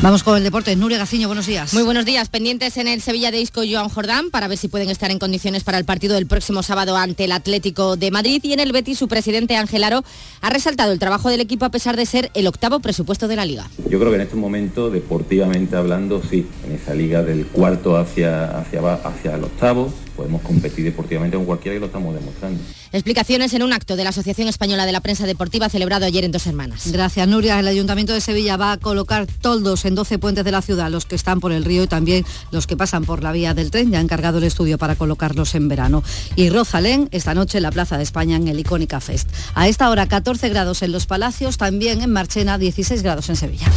[0.00, 0.76] Vamos con el deporte.
[0.76, 1.74] Nuria Gaciño, buenos días.
[1.74, 2.28] Muy buenos días.
[2.28, 5.64] Pendientes en el Sevilla de Isco Joan Jordán para ver si pueden estar en condiciones
[5.64, 8.40] para el partido del próximo sábado ante el Atlético de Madrid.
[8.44, 10.04] Y en el Betis, su presidente Ángel Aro
[10.40, 13.44] ha resaltado el trabajo del equipo a pesar de ser el octavo presupuesto de la
[13.44, 13.68] liga.
[13.90, 18.56] Yo creo que en este momento, deportivamente hablando, sí, en esa liga del cuarto hacia,
[18.56, 22.60] hacia, hacia el octavo, podemos competir deportivamente con cualquiera y lo estamos demostrando.
[22.90, 26.32] Explicaciones en un acto de la Asociación Española de la Prensa Deportiva celebrado ayer en
[26.32, 26.90] Dos Hermanas.
[26.90, 27.60] Gracias, Nuria.
[27.60, 31.06] El Ayuntamiento de Sevilla va a colocar toldos en 12 puentes de la ciudad, los
[31.06, 33.92] que están por el río y también los que pasan por la vía del tren.
[33.92, 36.02] Ya ha encargado el estudio para colocarlos en verano.
[36.34, 39.28] Y Rosalén, esta noche en la Plaza de España en el Icónica Fest.
[39.54, 43.70] A esta hora 14 grados en Los Palacios, también en Marchena 16 grados en Sevilla.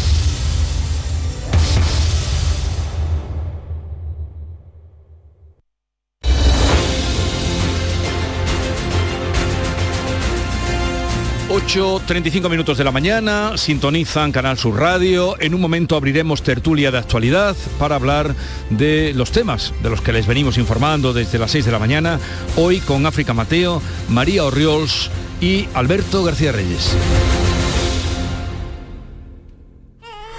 [11.73, 15.39] 8.35 minutos de la mañana, sintonizan Canal Sur Radio.
[15.39, 18.35] En un momento abriremos tertulia de actualidad para hablar
[18.69, 22.19] de los temas de los que les venimos informando desde las 6 de la mañana.
[22.57, 25.09] Hoy con África Mateo, María Orriols
[25.39, 26.93] y Alberto García Reyes.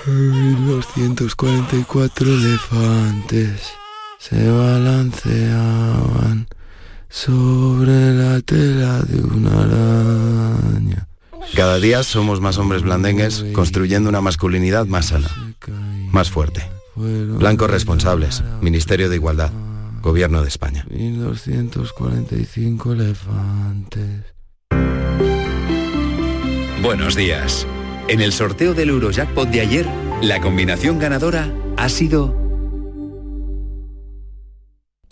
[0.05, 3.73] 244 elefantes
[4.19, 6.47] se balanceaban
[7.09, 11.09] sobre la tela de una araña.
[11.55, 15.31] Cada día somos más hombres blandengues construyendo una masculinidad más sana,
[16.11, 16.69] más fuerte.
[16.95, 19.51] Blancos responsables, Ministerio de Igualdad,
[20.01, 20.87] Gobierno de España.
[20.91, 24.25] 1245 elefantes.
[26.83, 27.67] Buenos días.
[28.09, 29.87] En el sorteo del Eurojackpot de ayer,
[30.21, 32.43] la combinación ganadora ha sido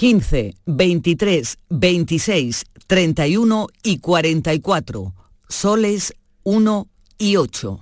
[0.00, 5.12] 15, 23, 26, 31 y 44.
[5.48, 6.88] Soles 1
[7.18, 7.80] y 8.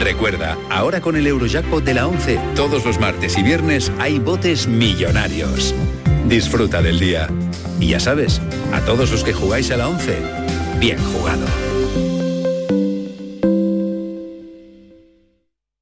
[0.00, 4.66] Recuerda, ahora con el Eurojackpot de la 11, todos los martes y viernes hay botes
[4.66, 5.74] millonarios.
[6.26, 7.28] Disfruta del día.
[7.80, 8.40] Y ya sabes,
[8.72, 10.18] a todos los que jugáis a la 11,
[10.78, 11.46] bien jugado.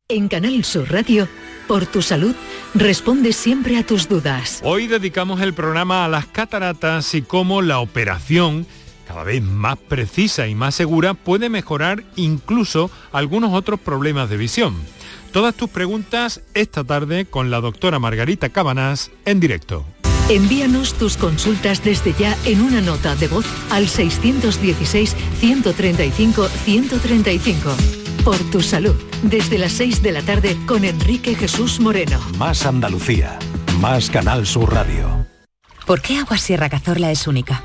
[0.09, 1.29] En Canal Sur Radio
[1.71, 2.35] por tu salud,
[2.75, 4.61] responde siempre a tus dudas.
[4.65, 8.67] Hoy dedicamos el programa a las cataratas y cómo la operación,
[9.11, 14.77] cada vez más precisa y más segura, puede mejorar incluso algunos otros problemas de visión.
[15.33, 19.85] Todas tus preguntas esta tarde con la doctora Margarita Cabanás en directo.
[20.29, 27.71] Envíanos tus consultas desde ya en una nota de voz al 616 135 135
[28.25, 28.95] por tu salud.
[29.25, 32.21] Desde las 6 de la tarde con Enrique Jesús Moreno.
[32.39, 33.41] Más Andalucía.
[33.81, 35.27] Más Canal Sur Radio.
[35.85, 37.65] ¿Por qué Agua Sierra Cazorla es única?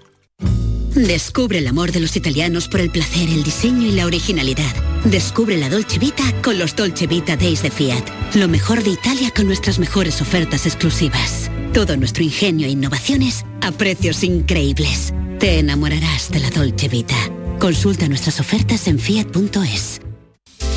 [1.07, 4.71] Descubre el amor de los italianos por el placer, el diseño y la originalidad.
[5.03, 8.35] Descubre la Dolce Vita con los Dolce Vita Days de Fiat.
[8.35, 11.49] Lo mejor de Italia con nuestras mejores ofertas exclusivas.
[11.73, 15.11] Todo nuestro ingenio e innovaciones a precios increíbles.
[15.39, 17.17] Te enamorarás de la Dolce Vita.
[17.57, 20.01] Consulta nuestras ofertas en fiat.es.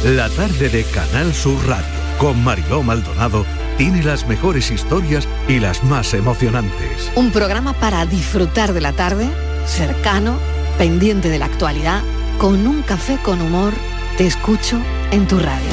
[0.07, 1.85] La tarde de Canal Sur Radio
[2.17, 3.45] con Mariló Maldonado
[3.77, 7.11] tiene las mejores historias y las más emocionantes.
[7.15, 9.29] Un programa para disfrutar de la tarde
[9.67, 10.39] cercano,
[10.79, 12.03] pendiente de la actualidad,
[12.39, 13.73] con un café con humor,
[14.17, 14.79] te escucho
[15.11, 15.71] en tu radio.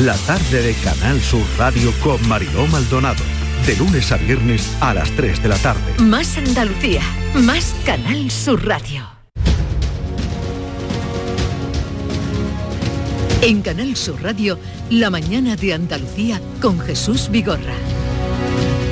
[0.00, 3.22] La tarde de Canal Sur Radio con Mariló Maldonado.
[3.66, 5.80] De lunes a viernes a las 3 de la tarde.
[6.02, 7.00] Más Andalucía,
[7.34, 9.08] más Canal Sur Radio.
[13.42, 14.58] En Canal Sur Radio,
[14.90, 17.74] la mañana de Andalucía con Jesús Vigorra.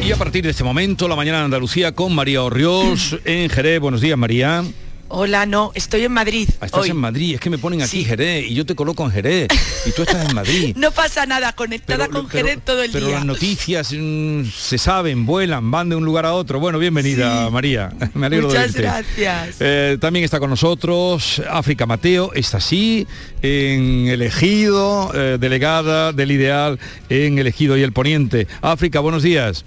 [0.04, 3.80] Y a partir de este momento, la mañana de Andalucía con María Orriols en Jerez.
[3.80, 4.62] Buenos días, María.
[5.08, 6.46] Hola, no, estoy en Madrid.
[6.60, 9.12] Ah, estás en Madrid, es que me ponen aquí Jerez y yo te coloco en
[9.12, 9.48] Jerez
[9.86, 10.74] y tú estás en Madrid.
[10.78, 13.00] no pasa nada, conectada con Jerez todo el día.
[13.00, 16.60] Pero las noticias mm, se saben, vuelan, van de un lugar a otro.
[16.60, 17.90] Bueno, bienvenida, María.
[18.14, 19.14] Me alegro Muchas de verte.
[19.16, 19.56] gracias.
[19.60, 23.06] Eh, también está con nosotros África Mateo, está así,
[23.40, 26.78] en elegido, eh, delegada del Ideal
[27.08, 28.48] en elegido y el Poniente.
[28.60, 29.64] África, buenos días.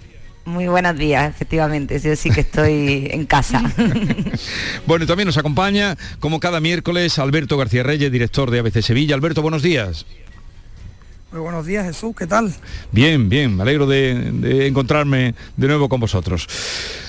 [0.47, 1.99] Muy buenos días, efectivamente.
[1.99, 3.61] Yo sí que estoy en casa.
[4.87, 9.13] bueno, y también nos acompaña, como cada miércoles, Alberto García Reyes, director de ABC Sevilla.
[9.13, 10.05] Alberto, buenos días.
[11.33, 12.53] Muy buenos días, Jesús, ¿qué tal?
[12.93, 16.47] Bien, bien, me alegro de, encontrarme de nuevo con vosotros.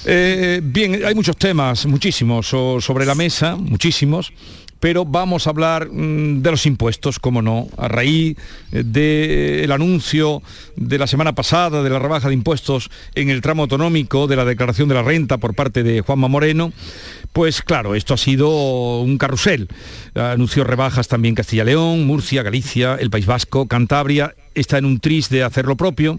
[0.05, 4.32] Eh, bien, hay muchos temas, muchísimos sobre la mesa, muchísimos
[4.81, 8.37] pero vamos a hablar mm, de los impuestos, como no, a raíz
[8.72, 10.43] eh, del anuncio
[10.76, 14.45] de la semana pasada de la rebaja de impuestos en el tramo autonómico de la
[14.45, 16.72] declaración de la renta por parte de Juanma Moreno,
[17.33, 19.68] pues claro, esto ha sido un carrusel.
[20.14, 25.29] Anunció rebajas también Castilla León, Murcia, Galicia, el País Vasco, Cantabria, está en un tris
[25.29, 26.18] de hacer lo propio.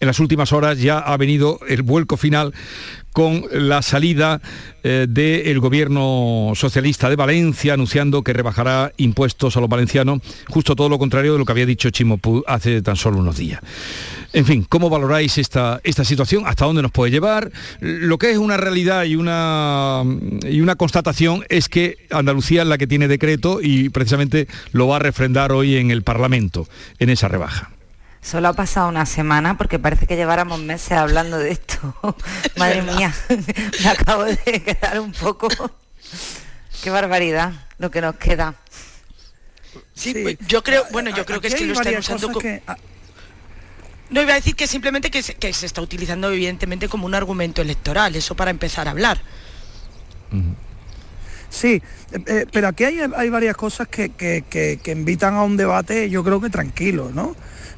[0.00, 2.54] En las últimas horas ya ha venido el vuelco final
[3.12, 4.40] con la salida
[4.82, 10.88] eh, del gobierno socialista de Valencia anunciando que rebajará impuestos a los valencianos, justo todo
[10.88, 13.60] lo contrario de lo que había dicho Chimopú hace tan solo unos días.
[14.32, 16.44] En fin, ¿cómo valoráis esta, esta situación?
[16.46, 17.50] ¿Hasta dónde nos puede llevar?
[17.80, 20.04] Lo que es una realidad y una,
[20.48, 24.96] y una constatación es que Andalucía es la que tiene decreto y precisamente lo va
[24.96, 26.68] a refrendar hoy en el Parlamento,
[27.00, 27.70] en esa rebaja.
[28.22, 31.94] Solo ha pasado una semana porque parece que lleváramos meses hablando de esto.
[32.56, 33.14] Madre mía,
[33.82, 35.48] me acabo de quedar un poco...
[36.82, 38.54] Qué barbaridad lo que nos queda.
[39.94, 42.48] Sí, pues, yo creo, bueno, yo creo que es que lo están usando como...
[44.10, 48.16] No iba a decir que simplemente que se, está utilizando evidentemente como un argumento electoral,
[48.16, 49.20] eso para empezar a hablar.
[51.48, 56.24] Sí, eh, eh, pero aquí hay, varias cosas que, que, invitan a un debate, yo
[56.24, 57.36] creo que tranquilo, ¿no?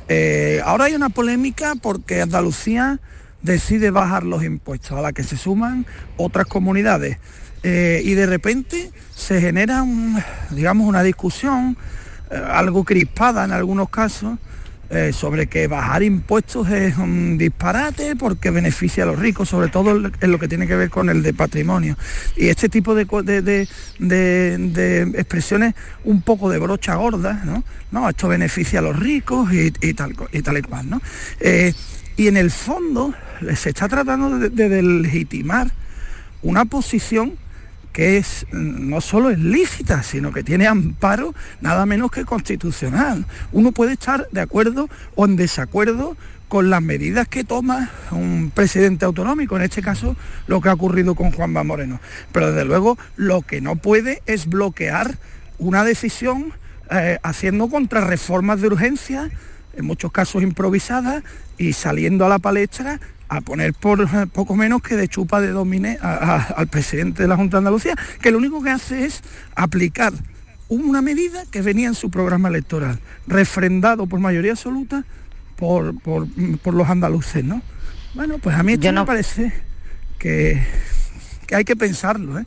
[0.08, 3.00] Eh, ahora hay una polémica porque Andalucía
[3.42, 5.86] decide bajar los impuestos, a la que se suman
[6.16, 7.18] otras comunidades.
[7.62, 9.84] Eh, y de repente se genera,
[10.50, 11.76] digamos, una discusión,
[12.30, 14.38] eh, algo crispada en algunos casos,
[15.12, 20.30] sobre que bajar impuestos es un disparate porque beneficia a los ricos, sobre todo en
[20.30, 21.96] lo que tiene que ver con el de patrimonio.
[22.36, 23.06] Y este tipo de,
[23.98, 25.74] de expresiones
[26.04, 27.64] un poco de brocha gorda, ¿no?
[27.92, 31.00] no, esto beneficia a los ricos y, tal, y tal y cual, ¿no?
[31.38, 31.72] Eh,
[32.16, 33.14] y en el fondo
[33.54, 35.70] se está tratando de, de, legitimar
[36.42, 37.34] una posición
[37.92, 43.26] que es no solo es lícita, sino que tiene amparo nada menos que constitucional.
[43.52, 46.16] Uno puede estar de acuerdo o en desacuerdo
[46.48, 50.16] con las medidas que toma un presidente autonómico, en este caso
[50.46, 52.00] lo que ha ocurrido con Juanma Moreno.
[52.30, 55.16] Pero desde luego lo que no puede es bloquear
[55.58, 56.52] una decisión
[56.90, 59.30] eh, haciendo contrarreformas de urgencia,
[59.74, 61.22] en muchos casos improvisadas,
[61.56, 63.00] y saliendo a la palestra
[63.36, 67.36] a poner por eh, poco menos que de chupa de domine al presidente de la
[67.36, 69.22] Junta de Andalucía, que lo único que hace es
[69.54, 70.12] aplicar
[70.68, 75.04] una medida que venía en su programa electoral, refrendado por mayoría absoluta
[75.56, 75.94] por,
[76.74, 77.62] los andaluces, ¿no?
[78.14, 79.52] Bueno, pues a mí esto me parece
[80.18, 80.62] que,
[81.46, 82.44] que hay que pensarlo, ¿eh?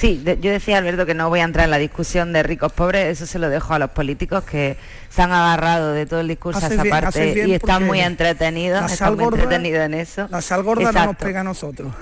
[0.00, 3.06] Sí, yo decía, Alberto, que no voy a entrar en la discusión de ricos pobres,
[3.06, 4.78] eso se lo dejo a los políticos que
[5.10, 9.14] se han agarrado de todo el discurso a esa parte y están muy entretenidos, están
[9.14, 10.26] muy entretenidos en eso.
[10.30, 11.92] La sal gorda no nos pega a nosotros.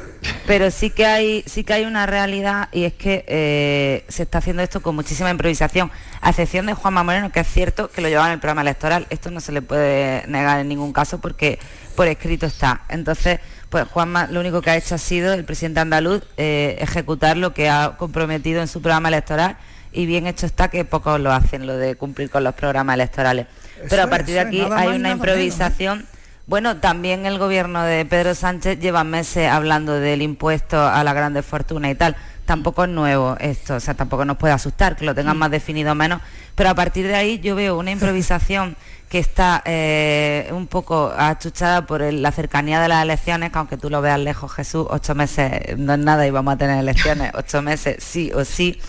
[0.46, 4.38] Pero sí que hay, sí que hay una realidad y es que eh, se está
[4.38, 5.90] haciendo esto con muchísima improvisación,
[6.20, 9.09] a excepción de Juanma Moreno, que es cierto que lo lleva en el programa electoral.
[9.11, 11.59] Esto no se le puede negar en ningún caso porque
[11.96, 12.82] por escrito está.
[12.88, 13.40] Entonces,
[13.71, 17.53] pues Juanma lo único que ha hecho ha sido el presidente andaluz eh, ejecutar lo
[17.53, 19.57] que ha comprometido en su programa electoral
[19.93, 23.47] y bien hecho está que pocos lo hacen, lo de cumplir con los programas electorales.
[23.89, 26.07] Pero a partir de aquí hay una improvisación.
[26.47, 31.45] Bueno, también el gobierno de Pedro Sánchez lleva meses hablando del impuesto a la grandes
[31.45, 32.16] fortunas y tal.
[32.45, 35.93] Tampoco es nuevo esto, o sea, tampoco nos puede asustar que lo tengan más definido
[35.93, 36.23] o menos.
[36.55, 38.77] Pero a partir de ahí yo veo una improvisación
[39.09, 43.89] que está eh, un poco achuchada por la cercanía de las elecciones, que aunque tú
[43.89, 47.63] lo veas lejos, Jesús, ocho meses no es nada y vamos a tener elecciones, ocho
[47.63, 48.81] meses sí o sí.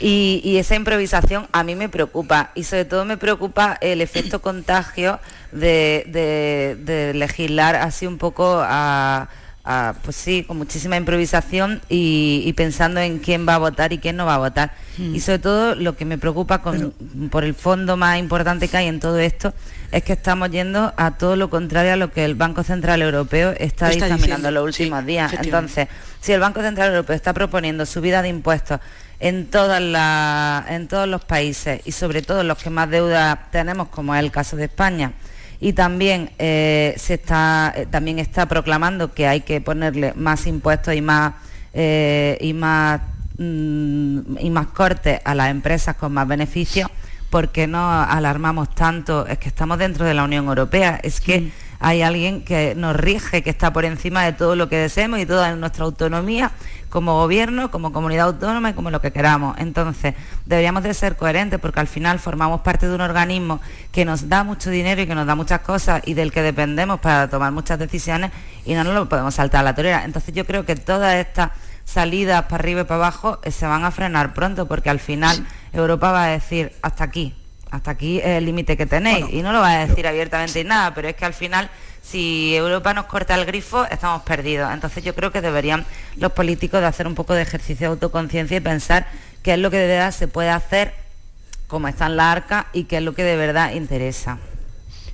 [0.00, 5.20] Y, esa improvisación a mí me preocupa y sobre todo me preocupa el efecto contagio
[5.52, 9.28] de legislar así un poco a
[10.02, 14.26] pues sí, con muchísima improvisación y, pensando en quién va a votar y quién no
[14.26, 14.74] va a votar.
[14.98, 15.14] Mm.
[15.14, 16.62] Y sobre todo lo que me preocupa
[17.30, 19.54] por el fondo más importante que hay en todo esto
[19.90, 23.54] es que estamos yendo a todo lo contrario a lo que el Banco Central Europeo
[23.58, 25.32] está, dictaminando en los últimos días.
[25.32, 25.88] Entonces,
[26.20, 28.80] si el Banco Central Europeo está proponiendo subida de impuestos
[29.18, 29.80] en, todas
[30.68, 34.30] en todos los países y sobre todo los que más deuda tenemos, como es el
[34.30, 35.12] caso de España,
[35.60, 40.94] y también eh, se está eh, también está proclamando que hay que ponerle más impuestos
[40.94, 41.34] y más
[41.72, 43.00] eh, y más
[43.38, 46.90] mm, y más cortes a las empresas con más beneficios
[47.34, 49.26] porque no alarmamos tanto.
[49.26, 51.00] Es que estamos dentro de la Unión Europea.
[51.02, 51.50] Es que
[51.80, 55.26] hay alguien que nos rige, que está por encima de todo lo que deseemos y
[55.26, 56.52] toda nuestra autonomía
[56.94, 59.58] como gobierno, como comunidad autónoma y como lo que queramos.
[59.58, 60.14] Entonces,
[60.46, 64.44] deberíamos de ser coherentes porque al final formamos parte de un organismo que nos da
[64.44, 67.80] mucho dinero y que nos da muchas cosas y del que dependemos para tomar muchas
[67.80, 68.30] decisiones
[68.64, 70.04] y no nos lo podemos saltar a la torera.
[70.04, 71.50] Entonces yo creo que todas estas
[71.84, 75.44] salidas para arriba y para abajo eh, se van a frenar pronto porque al final
[75.72, 77.34] Europa va a decir hasta aquí,
[77.74, 80.64] hasta aquí es el límite que tenéis y no lo va a decir abiertamente y
[80.64, 81.68] nada, pero es que al final
[82.02, 84.72] si Europa nos corta el grifo, estamos perdidos.
[84.72, 85.84] Entonces yo creo que deberían
[86.16, 89.06] los políticos de hacer un poco de ejercicio de autoconciencia y pensar
[89.42, 90.94] qué es lo que de verdad se puede hacer,
[91.66, 94.38] cómo está en la arca y qué es lo que de verdad interesa.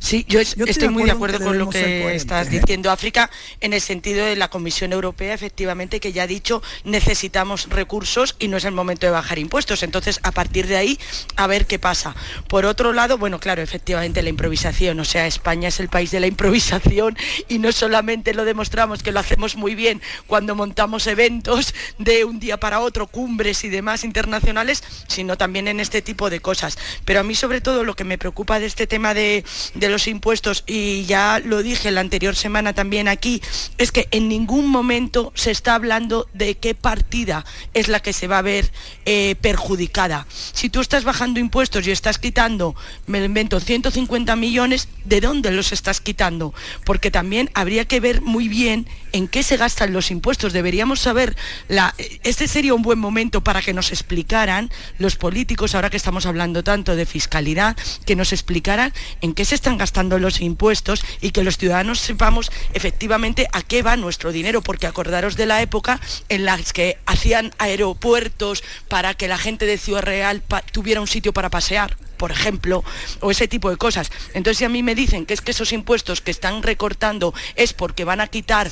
[0.01, 3.30] Sí, yo, estoy, muy de acuerdo con lo que estás diciendo, África,
[3.61, 8.48] en el sentido de la Comisión Europea, efectivamente, que ya ha dicho necesitamos recursos y
[8.48, 9.82] no es el momento de bajar impuestos.
[9.82, 10.98] Entonces, a partir de ahí,
[11.36, 12.16] a ver qué pasa.
[12.48, 16.20] Por otro lado, bueno, claro, efectivamente, la improvisación, o sea, España es el país de
[16.20, 17.16] la improvisación
[17.48, 22.40] y no solamente lo demostramos que lo hacemos muy bien cuando montamos eventos de un
[22.40, 26.78] día para otro, cumbres y demás internacionales, sino también en este tipo de cosas.
[27.05, 29.44] Pero a mí, sobre todo, lo que me preocupa de este tema de
[29.91, 33.43] los impuestos, y ya lo dije la anterior semana también aquí,
[33.78, 38.26] es que en ningún momento se está hablando de qué partida es la que se
[38.26, 38.70] va a ver
[39.05, 40.26] eh, perjudicada.
[40.53, 42.74] Si tú estás bajando impuestos y estás quitando,
[43.07, 46.55] me invento, 150 millones, ¿de dónde los estás quitando?
[46.84, 50.52] Porque también habría que ver muy bien en qué se gastan los impuestos.
[50.52, 51.36] Deberíamos saber,
[51.68, 56.26] la, este sería un buen momento para que nos explicaran los políticos, ahora que estamos
[56.26, 61.30] hablando tanto de fiscalidad, que nos explicaran en qué se están gastando los impuestos y
[61.30, 66.00] que los ciudadanos sepamos efectivamente a qué va nuestro dinero, porque acordaros de la época
[66.28, 70.42] en la que hacían aeropuertos para que la gente de Ciudad Real
[70.72, 72.84] tuviera un sitio para pasear por ejemplo,
[73.20, 74.11] o ese tipo de cosas.
[74.34, 77.72] Entonces, si a mí me dicen que es que esos impuestos que están recortando es
[77.72, 78.70] porque van a quitar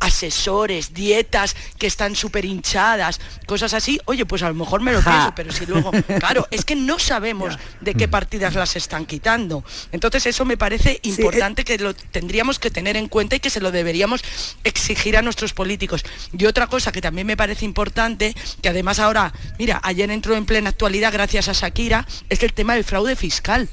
[0.00, 5.02] asesores, dietas que están súper hinchadas, cosas así, oye, pues a lo mejor me lo
[5.02, 9.64] pienso, pero si luego, claro, es que no sabemos de qué partidas las están quitando.
[9.92, 13.50] Entonces eso me parece eh, importante que lo tendríamos que tener en cuenta y que
[13.50, 14.22] se lo deberíamos
[14.64, 16.04] exigir a nuestros políticos.
[16.32, 20.46] Y otra cosa que también me parece importante, que además ahora, mira, ayer entró en
[20.46, 23.68] plena actualidad gracias a Shakira, es el tema del fraude fiscal.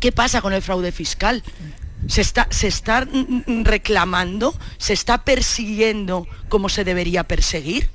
[0.00, 1.42] ¿Qué pasa con el fraude fiscal?
[2.06, 3.06] Se está, se está
[3.64, 7.88] reclamando, se está persiguiendo como se debería perseguir.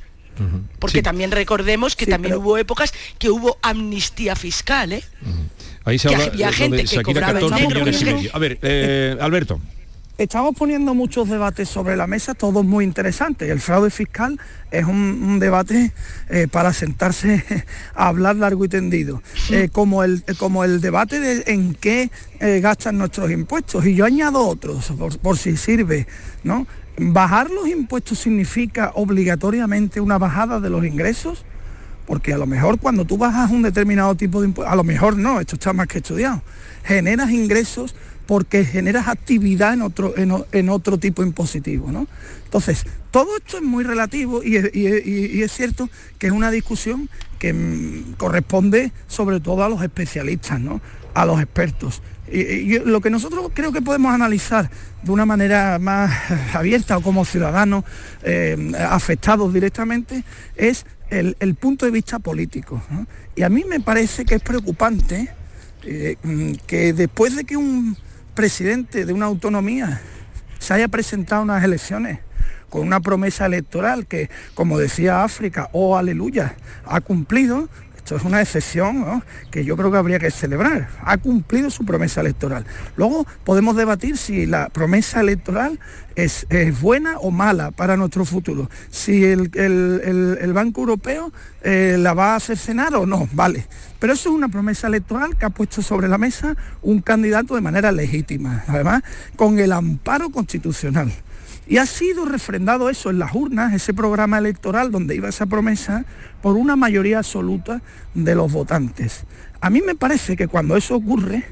[0.80, 5.04] Porque también recordemos que también hubo épocas que hubo amnistía fiscal, ¿eh?
[5.84, 7.40] Ahí se habla gente que cobraba
[8.32, 9.60] A ver, eh, Alberto
[10.20, 13.50] estamos poniendo muchos debates sobre la mesa, todos muy interesantes.
[13.50, 14.38] El fraude fiscal
[14.70, 15.94] es un, debate
[16.30, 17.66] eh, para sentarse
[17.96, 22.12] a hablar largo y tendido, eh, como, el, como el debate de en qué
[22.42, 23.86] eh, gastan nuestros impuestos.
[23.86, 24.92] Y yo añado otros,
[25.22, 26.06] por, si sirve,
[26.44, 26.68] ¿no?
[26.98, 31.46] Bajar los impuestos significa obligatoriamente una bajada de los ingresos,
[32.06, 35.16] porque a lo mejor cuando tú bajas un determinado tipo de impuestos, a lo mejor
[35.16, 36.42] no, esto está más que estudiado,
[36.84, 37.96] generas ingresos
[38.30, 41.92] porque generas actividad en otro, en, otro tipo impositivo.
[41.92, 42.06] ¿no?
[42.46, 47.10] Entonces, todo esto es muy relativo y, es cierto que es una discusión
[47.40, 50.80] que mm, corresponde sobre todo a los especialistas, ¿no?
[51.16, 52.04] a los expertos.
[52.32, 54.70] Y, lo que nosotros creo que podemos analizar
[55.02, 56.12] de una manera más
[56.54, 57.84] abierta o como ciudadanos
[58.22, 60.24] eh, afectados directamente
[60.56, 62.80] es el, punto de vista político.
[63.36, 65.30] Y a mí me parece que es preocupante
[65.84, 67.98] eh, mm, que después de que un
[68.40, 70.00] presidente de una autonomía
[70.60, 72.20] se haya presentado unas elecciones
[72.70, 77.68] con una promesa electoral que, como decía África, oh aleluya, ha cumplido,
[78.16, 80.90] es una excepción que yo creo que habría que celebrar.
[81.04, 82.66] Ha cumplido su promesa electoral.
[82.96, 85.80] Luego podemos debatir si la promesa electoral
[86.16, 86.46] es,
[86.82, 88.70] buena o mala para nuestro futuro.
[88.90, 91.32] Si el, Banco Europeo
[91.64, 93.68] eh, la va a cenar o no, vale.
[94.00, 97.62] Pero eso es una promesa electoral que ha puesto sobre la mesa un candidato de
[97.62, 99.04] manera legítima, además
[99.36, 101.12] con el amparo constitucional.
[101.70, 106.04] Y ha sido refrendado eso en las urnas, ese programa electoral donde iba esa promesa,
[106.42, 107.84] por una mayoría absoluta
[108.16, 109.26] de los votantes.
[109.62, 111.46] A mí me parece que cuando eso ocurre,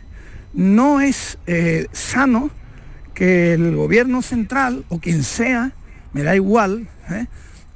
[0.53, 2.49] no es eh, sano
[3.13, 5.71] que el gobierno central o quien sea,
[6.13, 7.27] me da igual, ¿eh?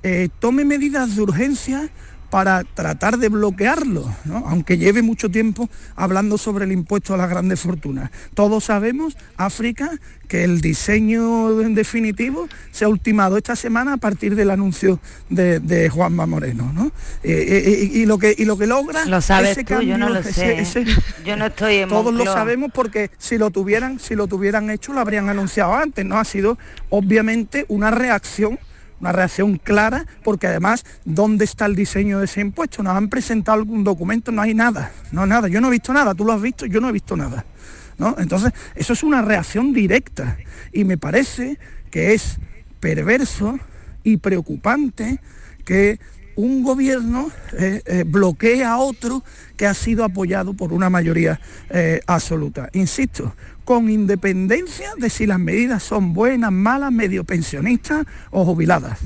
[0.04, 1.89] Eh, tome medidas de urgencia
[2.32, 4.10] para tratar de bloquearlo,
[4.46, 8.10] aunque lleve mucho tiempo hablando sobre el impuesto a las grandes fortunas.
[8.34, 9.92] Todos sabemos, África,
[10.30, 15.90] que el diseño en definitivo se ha ultimado esta semana a partir del anuncio de,
[15.90, 16.72] Juanma Moreno.
[16.74, 16.86] ¿no?
[17.22, 19.04] Eh, eh, eh, y, lo que, y lo que logra...
[19.06, 20.64] Lo sabes tú, yo no lo sé.
[21.26, 24.94] yo no estoy en Todos lo sabemos porque si lo tuvieran, si lo tuvieran hecho
[24.94, 26.06] lo habrían anunciado antes.
[26.06, 26.18] ¿no?
[26.18, 26.58] Ha sido
[26.90, 28.58] obviamente una reacción
[29.02, 32.84] una reacción clara, porque además, ¿dónde está el diseño de ese impuesto?
[32.84, 36.14] Nos han presentado algún documento, no hay nada, no nada, yo no he visto nada,
[36.14, 37.43] tú lo has visto, yo no he visto nada.
[37.97, 38.16] ¿no?
[38.20, 40.38] Entonces, eso es una reacción directa
[40.72, 41.58] y me parece
[41.89, 42.38] que es
[42.80, 43.60] perverso
[44.04, 45.20] y preocupante
[45.66, 45.99] que
[46.36, 49.24] un gobierno eh, eh, bloquee a otro
[49.58, 52.70] que ha sido apoyado por una mayoría eh, absoluta.
[52.74, 59.00] Insisto, con independencia de si las medidas son buenas, malas, medio pensionistas o jubiladas.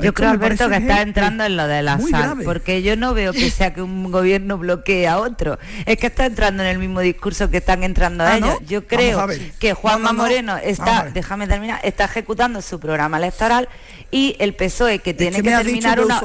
[0.00, 3.32] Yo creo, Alberto, que, está entrando en lo de la sal, porque yo no veo
[3.32, 5.58] que sea que un gobierno bloquee a otro.
[5.86, 8.58] Es que está entrando en el mismo discurso que están entrando ah, ellos.
[8.66, 9.26] Yo creo
[9.58, 13.68] que Juanma Moreno está, déjame terminar, está ejecutando su programa electoral
[14.12, 16.20] y el PSOE que tiene que, terminar una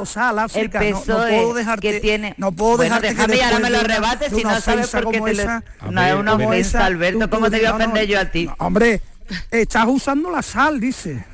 [0.54, 4.60] el PSOE que tiene no puedo bueno, déjame y ahora me lo rebates si no
[4.60, 5.90] sabes por qué te lo...
[5.90, 9.00] no es una ofensa Alberto cómo te voy a ofender yo a ti hombre
[9.50, 11.24] Estás usando la sal, dice.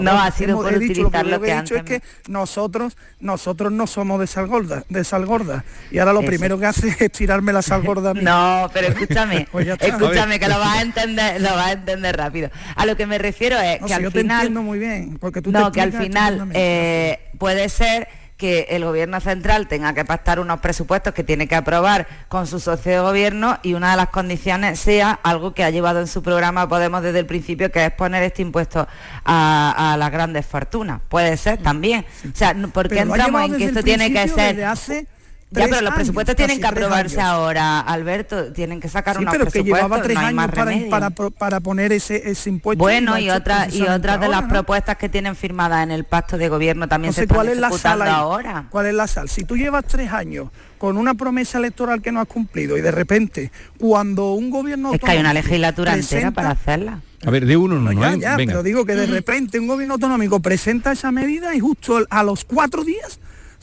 [0.00, 4.20] No, ha sido por utilizar lo, que, he dicho es que nosotros, nosotros no somos
[4.20, 5.64] de sal gorda, de sal gorda.
[5.90, 8.14] Y ahora lo primero que hace es tirarme la sal gorda.
[8.14, 12.50] no, pero escúchame, pues escúchame, que lo vas a entender, lo vas a entender rápido.
[12.74, 14.50] A lo que me refiero es que al final.
[14.50, 19.66] muy bien, porque tú No, que al final eh, puede ser que el gobierno central
[19.66, 23.74] tenga que pactar unos presupuestos que tiene que aprobar con su socio de gobierno y
[23.74, 27.26] una de las condiciones sea algo que ha llevado en su programa Podemos desde el
[27.26, 28.86] principio, que es poner este impuesto
[29.24, 31.02] a, las grandes fortunas.
[31.08, 32.06] Puede ser también.
[32.24, 35.17] O sea, ¿por qué entramos en que esto tiene que ser...
[35.50, 39.50] Ya, pero los presupuestos tienen que aprobarse ahora, Alberto, tienen que sacar sí, unos pero
[39.50, 40.50] que llevaba tres años
[40.90, 42.82] para, para, poner ese, ese impuesto.
[42.82, 46.50] Bueno, y, otras y otras de las propuestas que tienen firmadas en el pacto de
[46.50, 48.66] gobierno también se están ¿cuál es la sal ahora.
[48.68, 49.30] ¿Cuál es la sal?
[49.30, 52.90] Si tú llevas tres años con una promesa electoral que no has cumplido y de
[52.90, 57.56] repente cuando un gobierno es que hay una legislatura entera para hacerla a ver, de
[57.56, 61.54] uno no, no, ya, pero digo que de repente un gobierno autonómico presenta esa medida
[61.54, 63.18] y justo a los cuatro días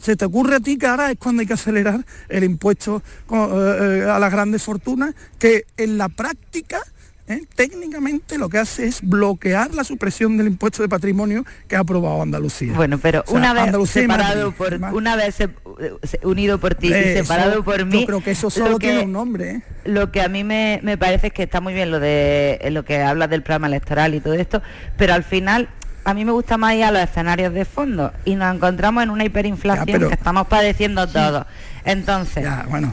[0.05, 3.01] se te ocurre a ti que ahora es cuando hay que acelerar el impuesto
[3.31, 6.77] eh, eh, a las grandes fortunas, que en la práctica
[7.27, 7.41] ¿eh?
[7.55, 12.21] técnicamente lo que hace es bloquear la supresión del impuesto de patrimonio que ha aprobado
[12.21, 12.73] Andalucía.
[12.73, 15.37] Bueno, pero una vez separado por una vez
[16.21, 18.01] unido por ti y separado por mí.
[18.01, 19.63] Yo creo que eso solo tiene un nombre.
[19.85, 22.85] Lo que a mí me, me, parece es que está muy bien lo de lo
[22.85, 24.61] que hablas del programa electoral y todo esto,
[24.97, 25.67] pero al final
[26.05, 29.09] a mí me gusta más ir a los escenarios de fondo y nos encontramos en
[29.09, 31.45] una hiperinflación que estamos padeciendo todos.
[31.85, 32.43] Entonces,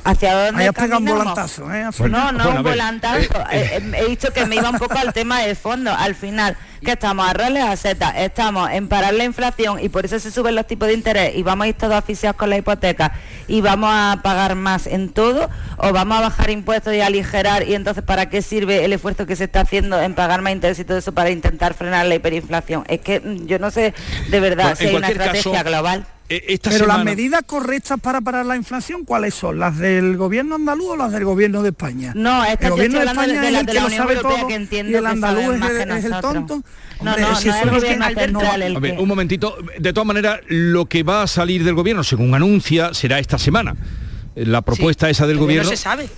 [0.05, 1.89] ¿hacia dónde un volantazo, ¿eh?
[2.11, 3.41] no, no un volantazo.
[3.51, 5.91] Eh, eh, he, dicho que me iba un poco al tema de fondo.
[5.91, 10.05] Al final, que estamos a roles a Z, estamos en parar la inflación y por
[10.05, 12.59] eso se suben los tipos de interés y vamos a ir todos oficiados con la
[12.59, 13.13] hipoteca
[13.49, 17.75] y vamos a pagar más en todo o vamos a bajar impuestos y aligerar y
[17.75, 20.85] entonces ¿para qué sirve el esfuerzo que se está haciendo en pagar más interés y
[20.85, 22.85] todo eso para intentar frenar la hiperinflación?
[22.89, 23.95] Es que mm, yo no sé
[24.29, 26.07] de verdad si hay una estrategia global.
[26.35, 29.59] Eh, Pero las medidas correctas para parar la inflación, ¿cuáles son?
[29.59, 32.13] ¿Las del gobierno andaluz o las del gobierno de España?
[32.15, 35.07] No, el gobierno de España de, es el que lo sabe todo que y el
[35.07, 36.63] andaluz es, el tonto.
[37.03, 39.57] No, no, no, es el gobierno central a ver, un momentito.
[39.79, 43.75] De todas maneras, lo que va a salir del gobierno, según anuncia, será esta semana.
[44.35, 45.71] La propuesta esa del gobierno...
[45.71, 46.09] No se sabe.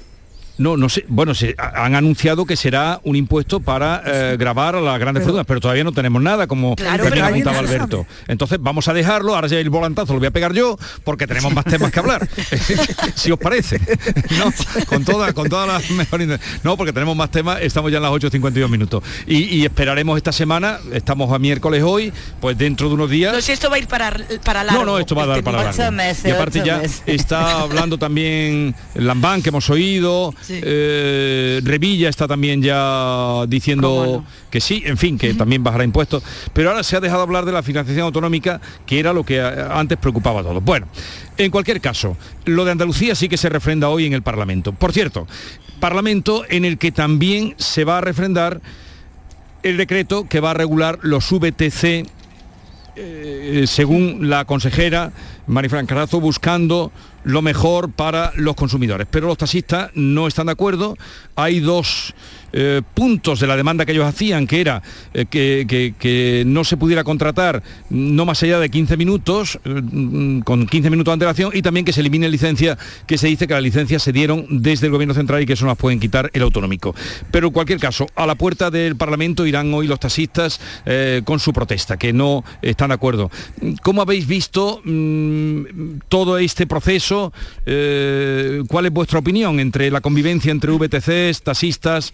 [0.57, 1.05] No, no sé.
[1.09, 5.44] Bueno, se han anunciado que será un impuesto para eh, grabar a las grandes pero,
[5.44, 8.07] pero todavía no tenemos nada, como claro, apuntaba Alberto.
[8.28, 11.52] Entonces vamos a dejarlo, ahora ya el volantazo lo voy a pegar yo, porque tenemos
[11.52, 12.28] más temas que hablar.
[13.14, 13.80] si os parece.
[14.34, 14.52] No,
[14.86, 16.40] con todas, con todas las mejores.
[16.62, 19.02] No, porque tenemos más temas, estamos ya en las 8.52 minutos.
[19.26, 23.32] Y, esperaremos esta semana, estamos a miércoles hoy, pues dentro de unos días.
[23.32, 24.84] No sé, esto va a ir para, para largo.
[24.84, 25.82] No, no, esto va a dar para largo.
[26.24, 30.34] y aparte ya está hablando también Lambán, que hemos oído.
[30.49, 36.22] Eh, Revilla está también ya diciendo que sí, en fin, que también bajará impuestos.
[36.53, 39.99] Pero ahora se ha dejado hablar de la financiación autonómica, que era lo que antes
[39.99, 40.62] preocupaba a todos.
[40.62, 40.88] Bueno,
[41.36, 44.72] en cualquier caso, lo de Andalucía sí que se refrenda hoy en el Parlamento.
[44.72, 45.26] Por cierto,
[45.80, 48.61] Parlamento en el que también se va a refrendar
[49.62, 52.07] el decreto que va a regular los VTC
[52.97, 55.12] eh, según la consejera
[55.47, 56.92] Marifran Carazo, buscando
[57.24, 59.07] lo mejor para los consumidores.
[59.11, 60.97] Pero los taxistas no están de acuerdo.
[61.36, 62.14] Hay dos
[62.53, 64.82] eh, puntos de la demanda que ellos hacían, que era
[65.12, 70.90] eh, que, no se pudiera contratar no más allá de 15 minutos, mm, con 15
[70.90, 74.03] minutos de antelación, y también que se elimine licencia, que se dice que las licencias
[74.03, 76.95] se dieron desde el Gobierno Central y que eso nos pueden quitar el autonómico.
[77.30, 80.61] Pero en cualquier caso, a la puerta del Parlamento irán hoy los taxistas
[81.24, 83.30] con su protesta, que no están de acuerdo.
[83.82, 85.34] ¿Cómo habéis visto mm,
[86.09, 87.32] todo este proceso?
[87.64, 92.12] ¿Cuál es vuestra opinión entre la convivencia entre VTCs, taxistas?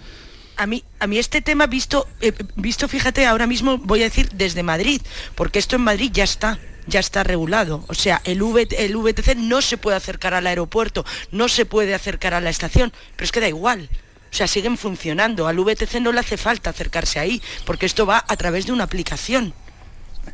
[0.61, 4.29] a mí, a mí este tema visto, eh, visto, fíjate, ahora mismo voy a decir
[4.35, 5.01] desde Madrid,
[5.35, 7.85] porque esto en Madrid ya está ya está regulado.
[7.89, 8.43] O sea, el,
[8.77, 12.93] el VTC no se puede acercar al aeropuerto, no se puede acercar a la estación,
[13.17, 13.89] pero es que da igual.
[14.31, 15.47] O sea, siguen funcionando.
[15.47, 18.85] Al VTC no le hace falta acercarse ahí, porque esto va a través de una
[18.85, 19.55] aplicación.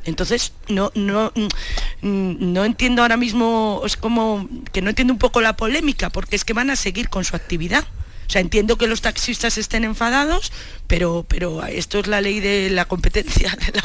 [0.05, 1.33] Entonces, no, no,
[2.03, 6.37] mm, no entiendo ahora mismo, es como que no entiendo un poco la polémica, porque
[6.37, 7.85] es que van a seguir con su actividad.
[8.27, 10.53] O sea, entiendo que los taxistas estén enfadados,
[10.87, 13.81] pero, pero esto es la ley de la competencia, de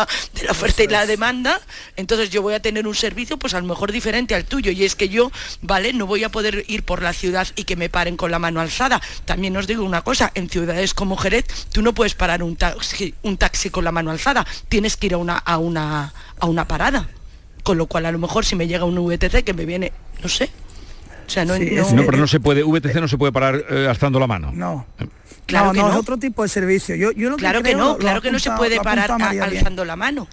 [0.45, 1.59] la, oferta y la demanda.
[1.95, 4.71] Entonces yo voy a tener un servicio, pues a lo mejor diferente al tuyo.
[4.71, 5.31] Y es que yo,
[5.61, 5.93] ¿vale?
[5.93, 8.61] No voy a poder ir por la ciudad y que me paren con la mano
[8.61, 9.01] alzada.
[9.25, 13.13] También os digo una cosa, en ciudades como Jerez, tú no puedes parar un taxi,
[13.21, 14.45] un taxi con la mano alzada.
[14.69, 17.09] Tienes que ir a una, a una, a una parada.
[17.63, 20.29] Con lo cual a lo mejor si me llega un VTC que me viene, no
[20.29, 20.49] sé,
[21.45, 24.51] no, pero no se puede, VTC no se puede parar eh, alzando la mano.
[24.53, 24.85] No.
[25.45, 26.95] Claro no, es otro tipo de servicio.
[26.95, 30.27] Yo, claro que, no, claro que no se puede parar alzando la mano.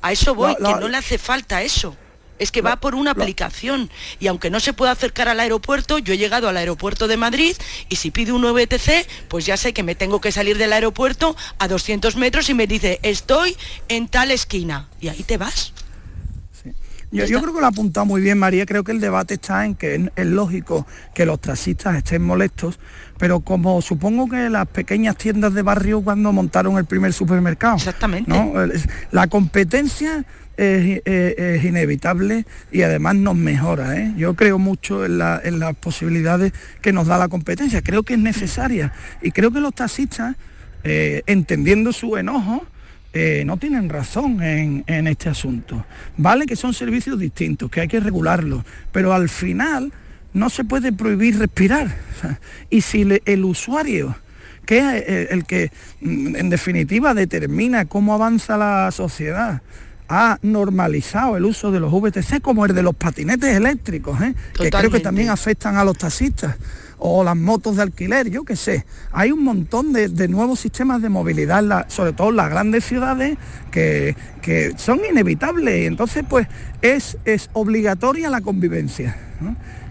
[0.00, 1.96] A eso voy, que no le hace falta eso.
[2.38, 3.88] Es que va por una aplicación
[4.18, 7.54] y aunque no se pueda acercar al aeropuerto, yo he llegado al aeropuerto de Madrid
[7.88, 11.36] y si pido un VTC, pues ya sé que me tengo que salir del aeropuerto
[11.58, 13.56] a 200 metros y me dice, estoy
[13.88, 14.88] en tal esquina.
[15.00, 15.72] Y ahí te vas.
[17.12, 19.74] Yo, creo que lo ha apuntado muy bien María, creo que el debate está en
[19.74, 22.80] que es, lógico que los taxistas estén molestos,
[23.18, 27.76] pero como supongo que las pequeñas tiendas de barrio cuando montaron el primer supermercado.
[27.76, 28.32] Exactamente.
[29.10, 30.24] La competencia
[30.56, 33.96] es, inevitable y además nos mejora.
[33.98, 34.14] ¿eh?
[34.16, 38.92] Yo creo mucho en, las posibilidades que nos da la competencia, creo que es necesaria
[39.20, 40.36] y creo que los taxistas,
[40.84, 42.66] eh, entendiendo su enojo,
[43.14, 45.84] eh, no tienen razón en, este asunto.
[46.16, 49.92] Vale que son servicios distintos, que hay que regularlos, pero al final
[50.32, 51.94] no se puede prohibir respirar.
[52.70, 54.16] y si el usuario,
[54.64, 59.60] que es eh, el, que mm, en definitiva determina cómo avanza la sociedad,
[60.08, 64.34] ha normalizado el uso de los VTC como el de los patinetes eléctricos, ¿eh?
[64.54, 66.56] que creo que también afectan a los taxistas
[67.04, 68.86] o las motos de alquiler, yo qué sé.
[69.10, 73.36] Hay un montón de, nuevos sistemas de movilidad, sobre todo en las grandes ciudades,
[73.72, 74.14] que,
[74.76, 76.46] son inevitables y entonces pues
[76.80, 79.16] es, es obligatoria la convivencia.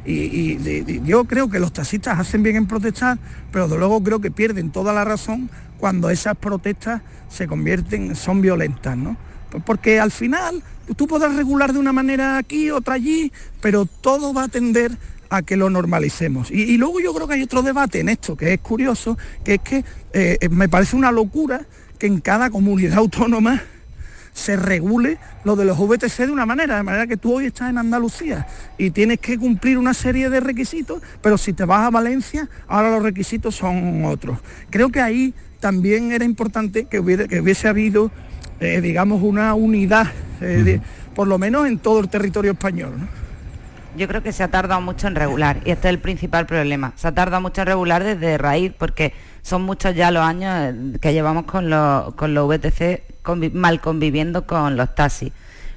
[0.06, 0.58] Y,
[1.04, 3.20] yo creo que los taxistas hacen bien en protestar,
[3.52, 5.50] pero de luego creo que pierden toda la razón
[5.80, 9.18] cuando esas protestas se convierten, son violentas, ¿no?
[9.66, 10.64] Porque al final
[10.96, 14.98] tú podrás regular de una manera aquí, otra allí, pero todo va a tender
[15.32, 16.52] a que lo normalicemos.
[16.52, 19.62] Y, luego yo creo que hay otro debate en esto que es curioso, que es
[19.62, 21.66] que eh, me parece una locura
[21.98, 23.62] que en cada comunidad autónoma
[24.34, 27.70] se regule lo de los VTC de una manera, de manera que tú hoy estás
[27.70, 28.46] en Andalucía
[28.78, 32.92] y tienes que cumplir una serie de requisitos, pero si te vas a Valencia, ahora
[32.92, 34.38] los requisitos son otros.
[34.70, 38.12] Creo que ahí también era importante que, hubiese habido,
[38.60, 40.08] eh, digamos, una unidad,
[40.42, 40.82] eh,
[41.16, 43.08] por lo menos en todo el territorio español
[43.96, 46.94] yo creo que se ha tardado mucho en regular y este es el principal problema.
[46.96, 50.98] Se ha tardado mucho en regular desde raíz porque son muchos ya los años eh,
[51.00, 53.04] que llevamos con los, con los VTC
[53.54, 55.32] mal conviviendo con los taxis.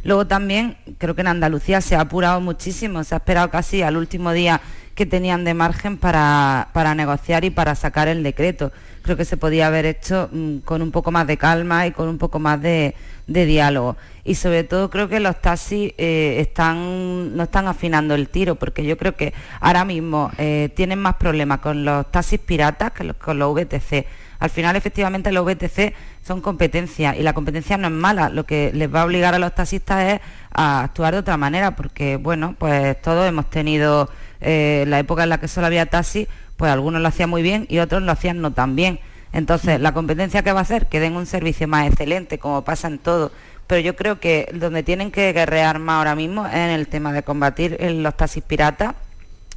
[0.05, 3.97] Luego también creo que en Andalucía se ha apurado muchísimo, se ha esperado casi al
[3.97, 4.61] último día
[4.95, 8.71] que tenían de margen para, para negociar y para sacar el decreto.
[9.03, 12.09] Creo que se podía haber hecho mm, con un poco más de calma y con
[12.09, 12.95] un poco más de,
[13.27, 13.97] de diálogo.
[14.25, 18.85] Y sobre todo creo que los taxis eh, están, no están afinando el tiro, porque
[18.85, 23.39] yo creo que ahora mismo eh, tienen más problemas con los taxis piratas que con
[23.39, 24.07] los VTC.
[24.39, 28.31] Al final, efectivamente, los VTC son competencia y la competencia no es mala.
[28.31, 30.21] Lo que les va a obligar a los taxistas es
[30.53, 34.09] a actuar de otra manera, porque, bueno, pues todos hemos tenido
[34.41, 37.67] eh, la época en la que solo había taxis, pues algunos lo hacían muy bien
[37.69, 39.01] y otros lo hacían no tan bien.
[39.33, 42.87] Entonces, la competencia que va a hacer, que den un servicio más excelente, como pasa
[42.87, 43.33] en todo.
[43.67, 47.13] Pero yo creo que donde tienen que guerrear más ahora mismo es en el tema
[47.13, 48.95] de combatir los taxis piratas,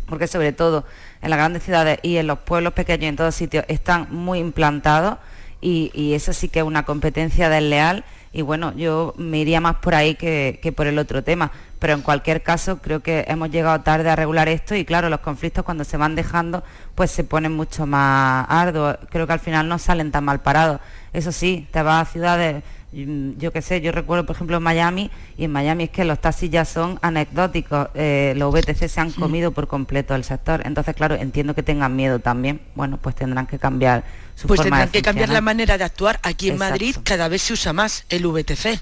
[0.08, 0.86] porque sobre todo
[1.22, 5.18] en las grandes ciudades y en los pueblos pequeños, en todos sitios, están muy implantados
[5.60, 9.78] y, y eso sí que es una competencia desleal y bueno, yo me iría más
[9.78, 13.51] por ahí que, que por el otro tema pero en cualquier caso creo que hemos
[13.51, 16.64] llegado tarde a regular esto y claro, los conflictos cuando se van dejando
[16.95, 18.97] pues se ponen mucho más arduos.
[19.10, 20.82] Creo que al final no salen tan mal parados.
[21.14, 22.64] Eso sí, te vas a ciudades,
[22.94, 26.20] yo qué sé, yo recuerdo por ejemplo en Miami y en Miami es que los
[26.20, 30.62] taxis ya son anecdóticos, eh, los VTC se han comido por completo el sector.
[30.66, 32.62] Entonces, claro, entiendo que tengan miedo también.
[32.76, 36.20] Bueno, pues tendrán que cambiar su pues forma tendrán que cambiar la manera de actuar.
[36.24, 38.82] Aquí en Madrid cada vez se usa más el VTC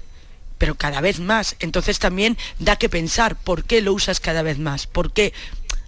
[0.58, 1.56] pero cada vez más.
[1.60, 5.32] Entonces también da que pensar por qué lo usas cada vez más, por qué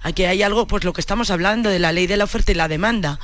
[0.02, 2.54] aquí hay algo, pues lo que estamos hablando de la ley de la oferta y
[2.54, 3.18] la demanda.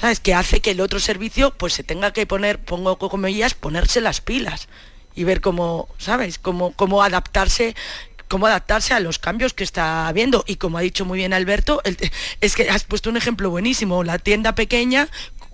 [0.00, 0.20] ¿Sabes?
[0.20, 4.20] Que hace que el otro servicio pues se tenga que poner, pongo comillas, ponerse las
[4.20, 4.68] pilas
[5.14, 6.38] y ver cómo, ¿sabes?
[6.38, 7.74] Cómo, cómo adaptarse
[8.28, 10.42] cómo adaptarse a los cambios que está habiendo.
[10.46, 11.82] Y como ha dicho muy bien Alberto,
[12.40, 15.08] es que has puesto un ejemplo buenísimo, la tienda pequeña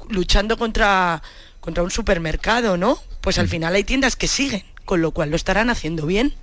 [0.08, 1.20] luchando contra,
[1.58, 3.00] contra un supermercado, ¿no?
[3.20, 3.50] Pues al mm.
[3.50, 6.34] final hay tiendas que siguen con lo cual lo estarán haciendo bien.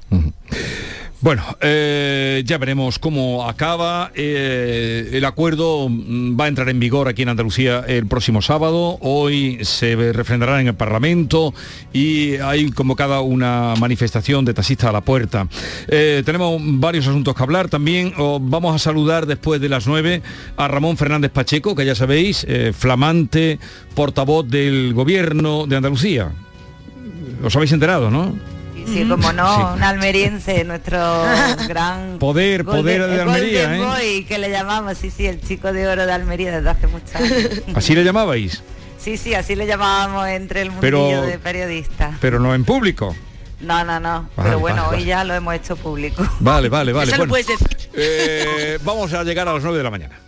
[1.25, 4.11] Bueno, eh, ya veremos cómo acaba.
[4.13, 8.99] Eh, el acuerdo mm, va a entrar en vigor aquí en Andalucía el próximo sábado.
[9.01, 11.51] Hoy se refrendará en el Parlamento
[11.91, 15.47] y hay convocada una manifestación de taxistas a la puerta.
[15.87, 17.69] Eh, tenemos varios asuntos que hablar.
[17.69, 20.21] También vamos a saludar después de las nueve
[20.57, 22.45] a Ramón Fernández Pacheco, que ya sabéis,
[22.77, 23.57] flamante
[23.95, 26.29] portavoz del Gobierno de Andalucía.
[27.43, 28.54] ¿Os habéis enterado, no?
[28.85, 30.97] Sí, como no, un almeriense, nuestro
[31.67, 32.17] gran...
[32.19, 34.25] Poder, poder de, Almería, ¿eh?
[34.27, 37.61] que le llamamos, sí, sí, el chico de oro de Almería desde hace muchos años.
[37.75, 38.63] ¿Así le llamabais?
[38.97, 42.15] Sí, sí, así le llamábamos entre el mundillo de periodistas.
[42.21, 43.15] Pero no en público.
[43.61, 44.29] No, no, no.
[44.35, 46.23] pero bueno, hoy ya lo hemos hecho público.
[46.39, 47.11] Vale, vale, vale.
[47.97, 50.19] Eh, vamos a llegar a las 9 de la mañana.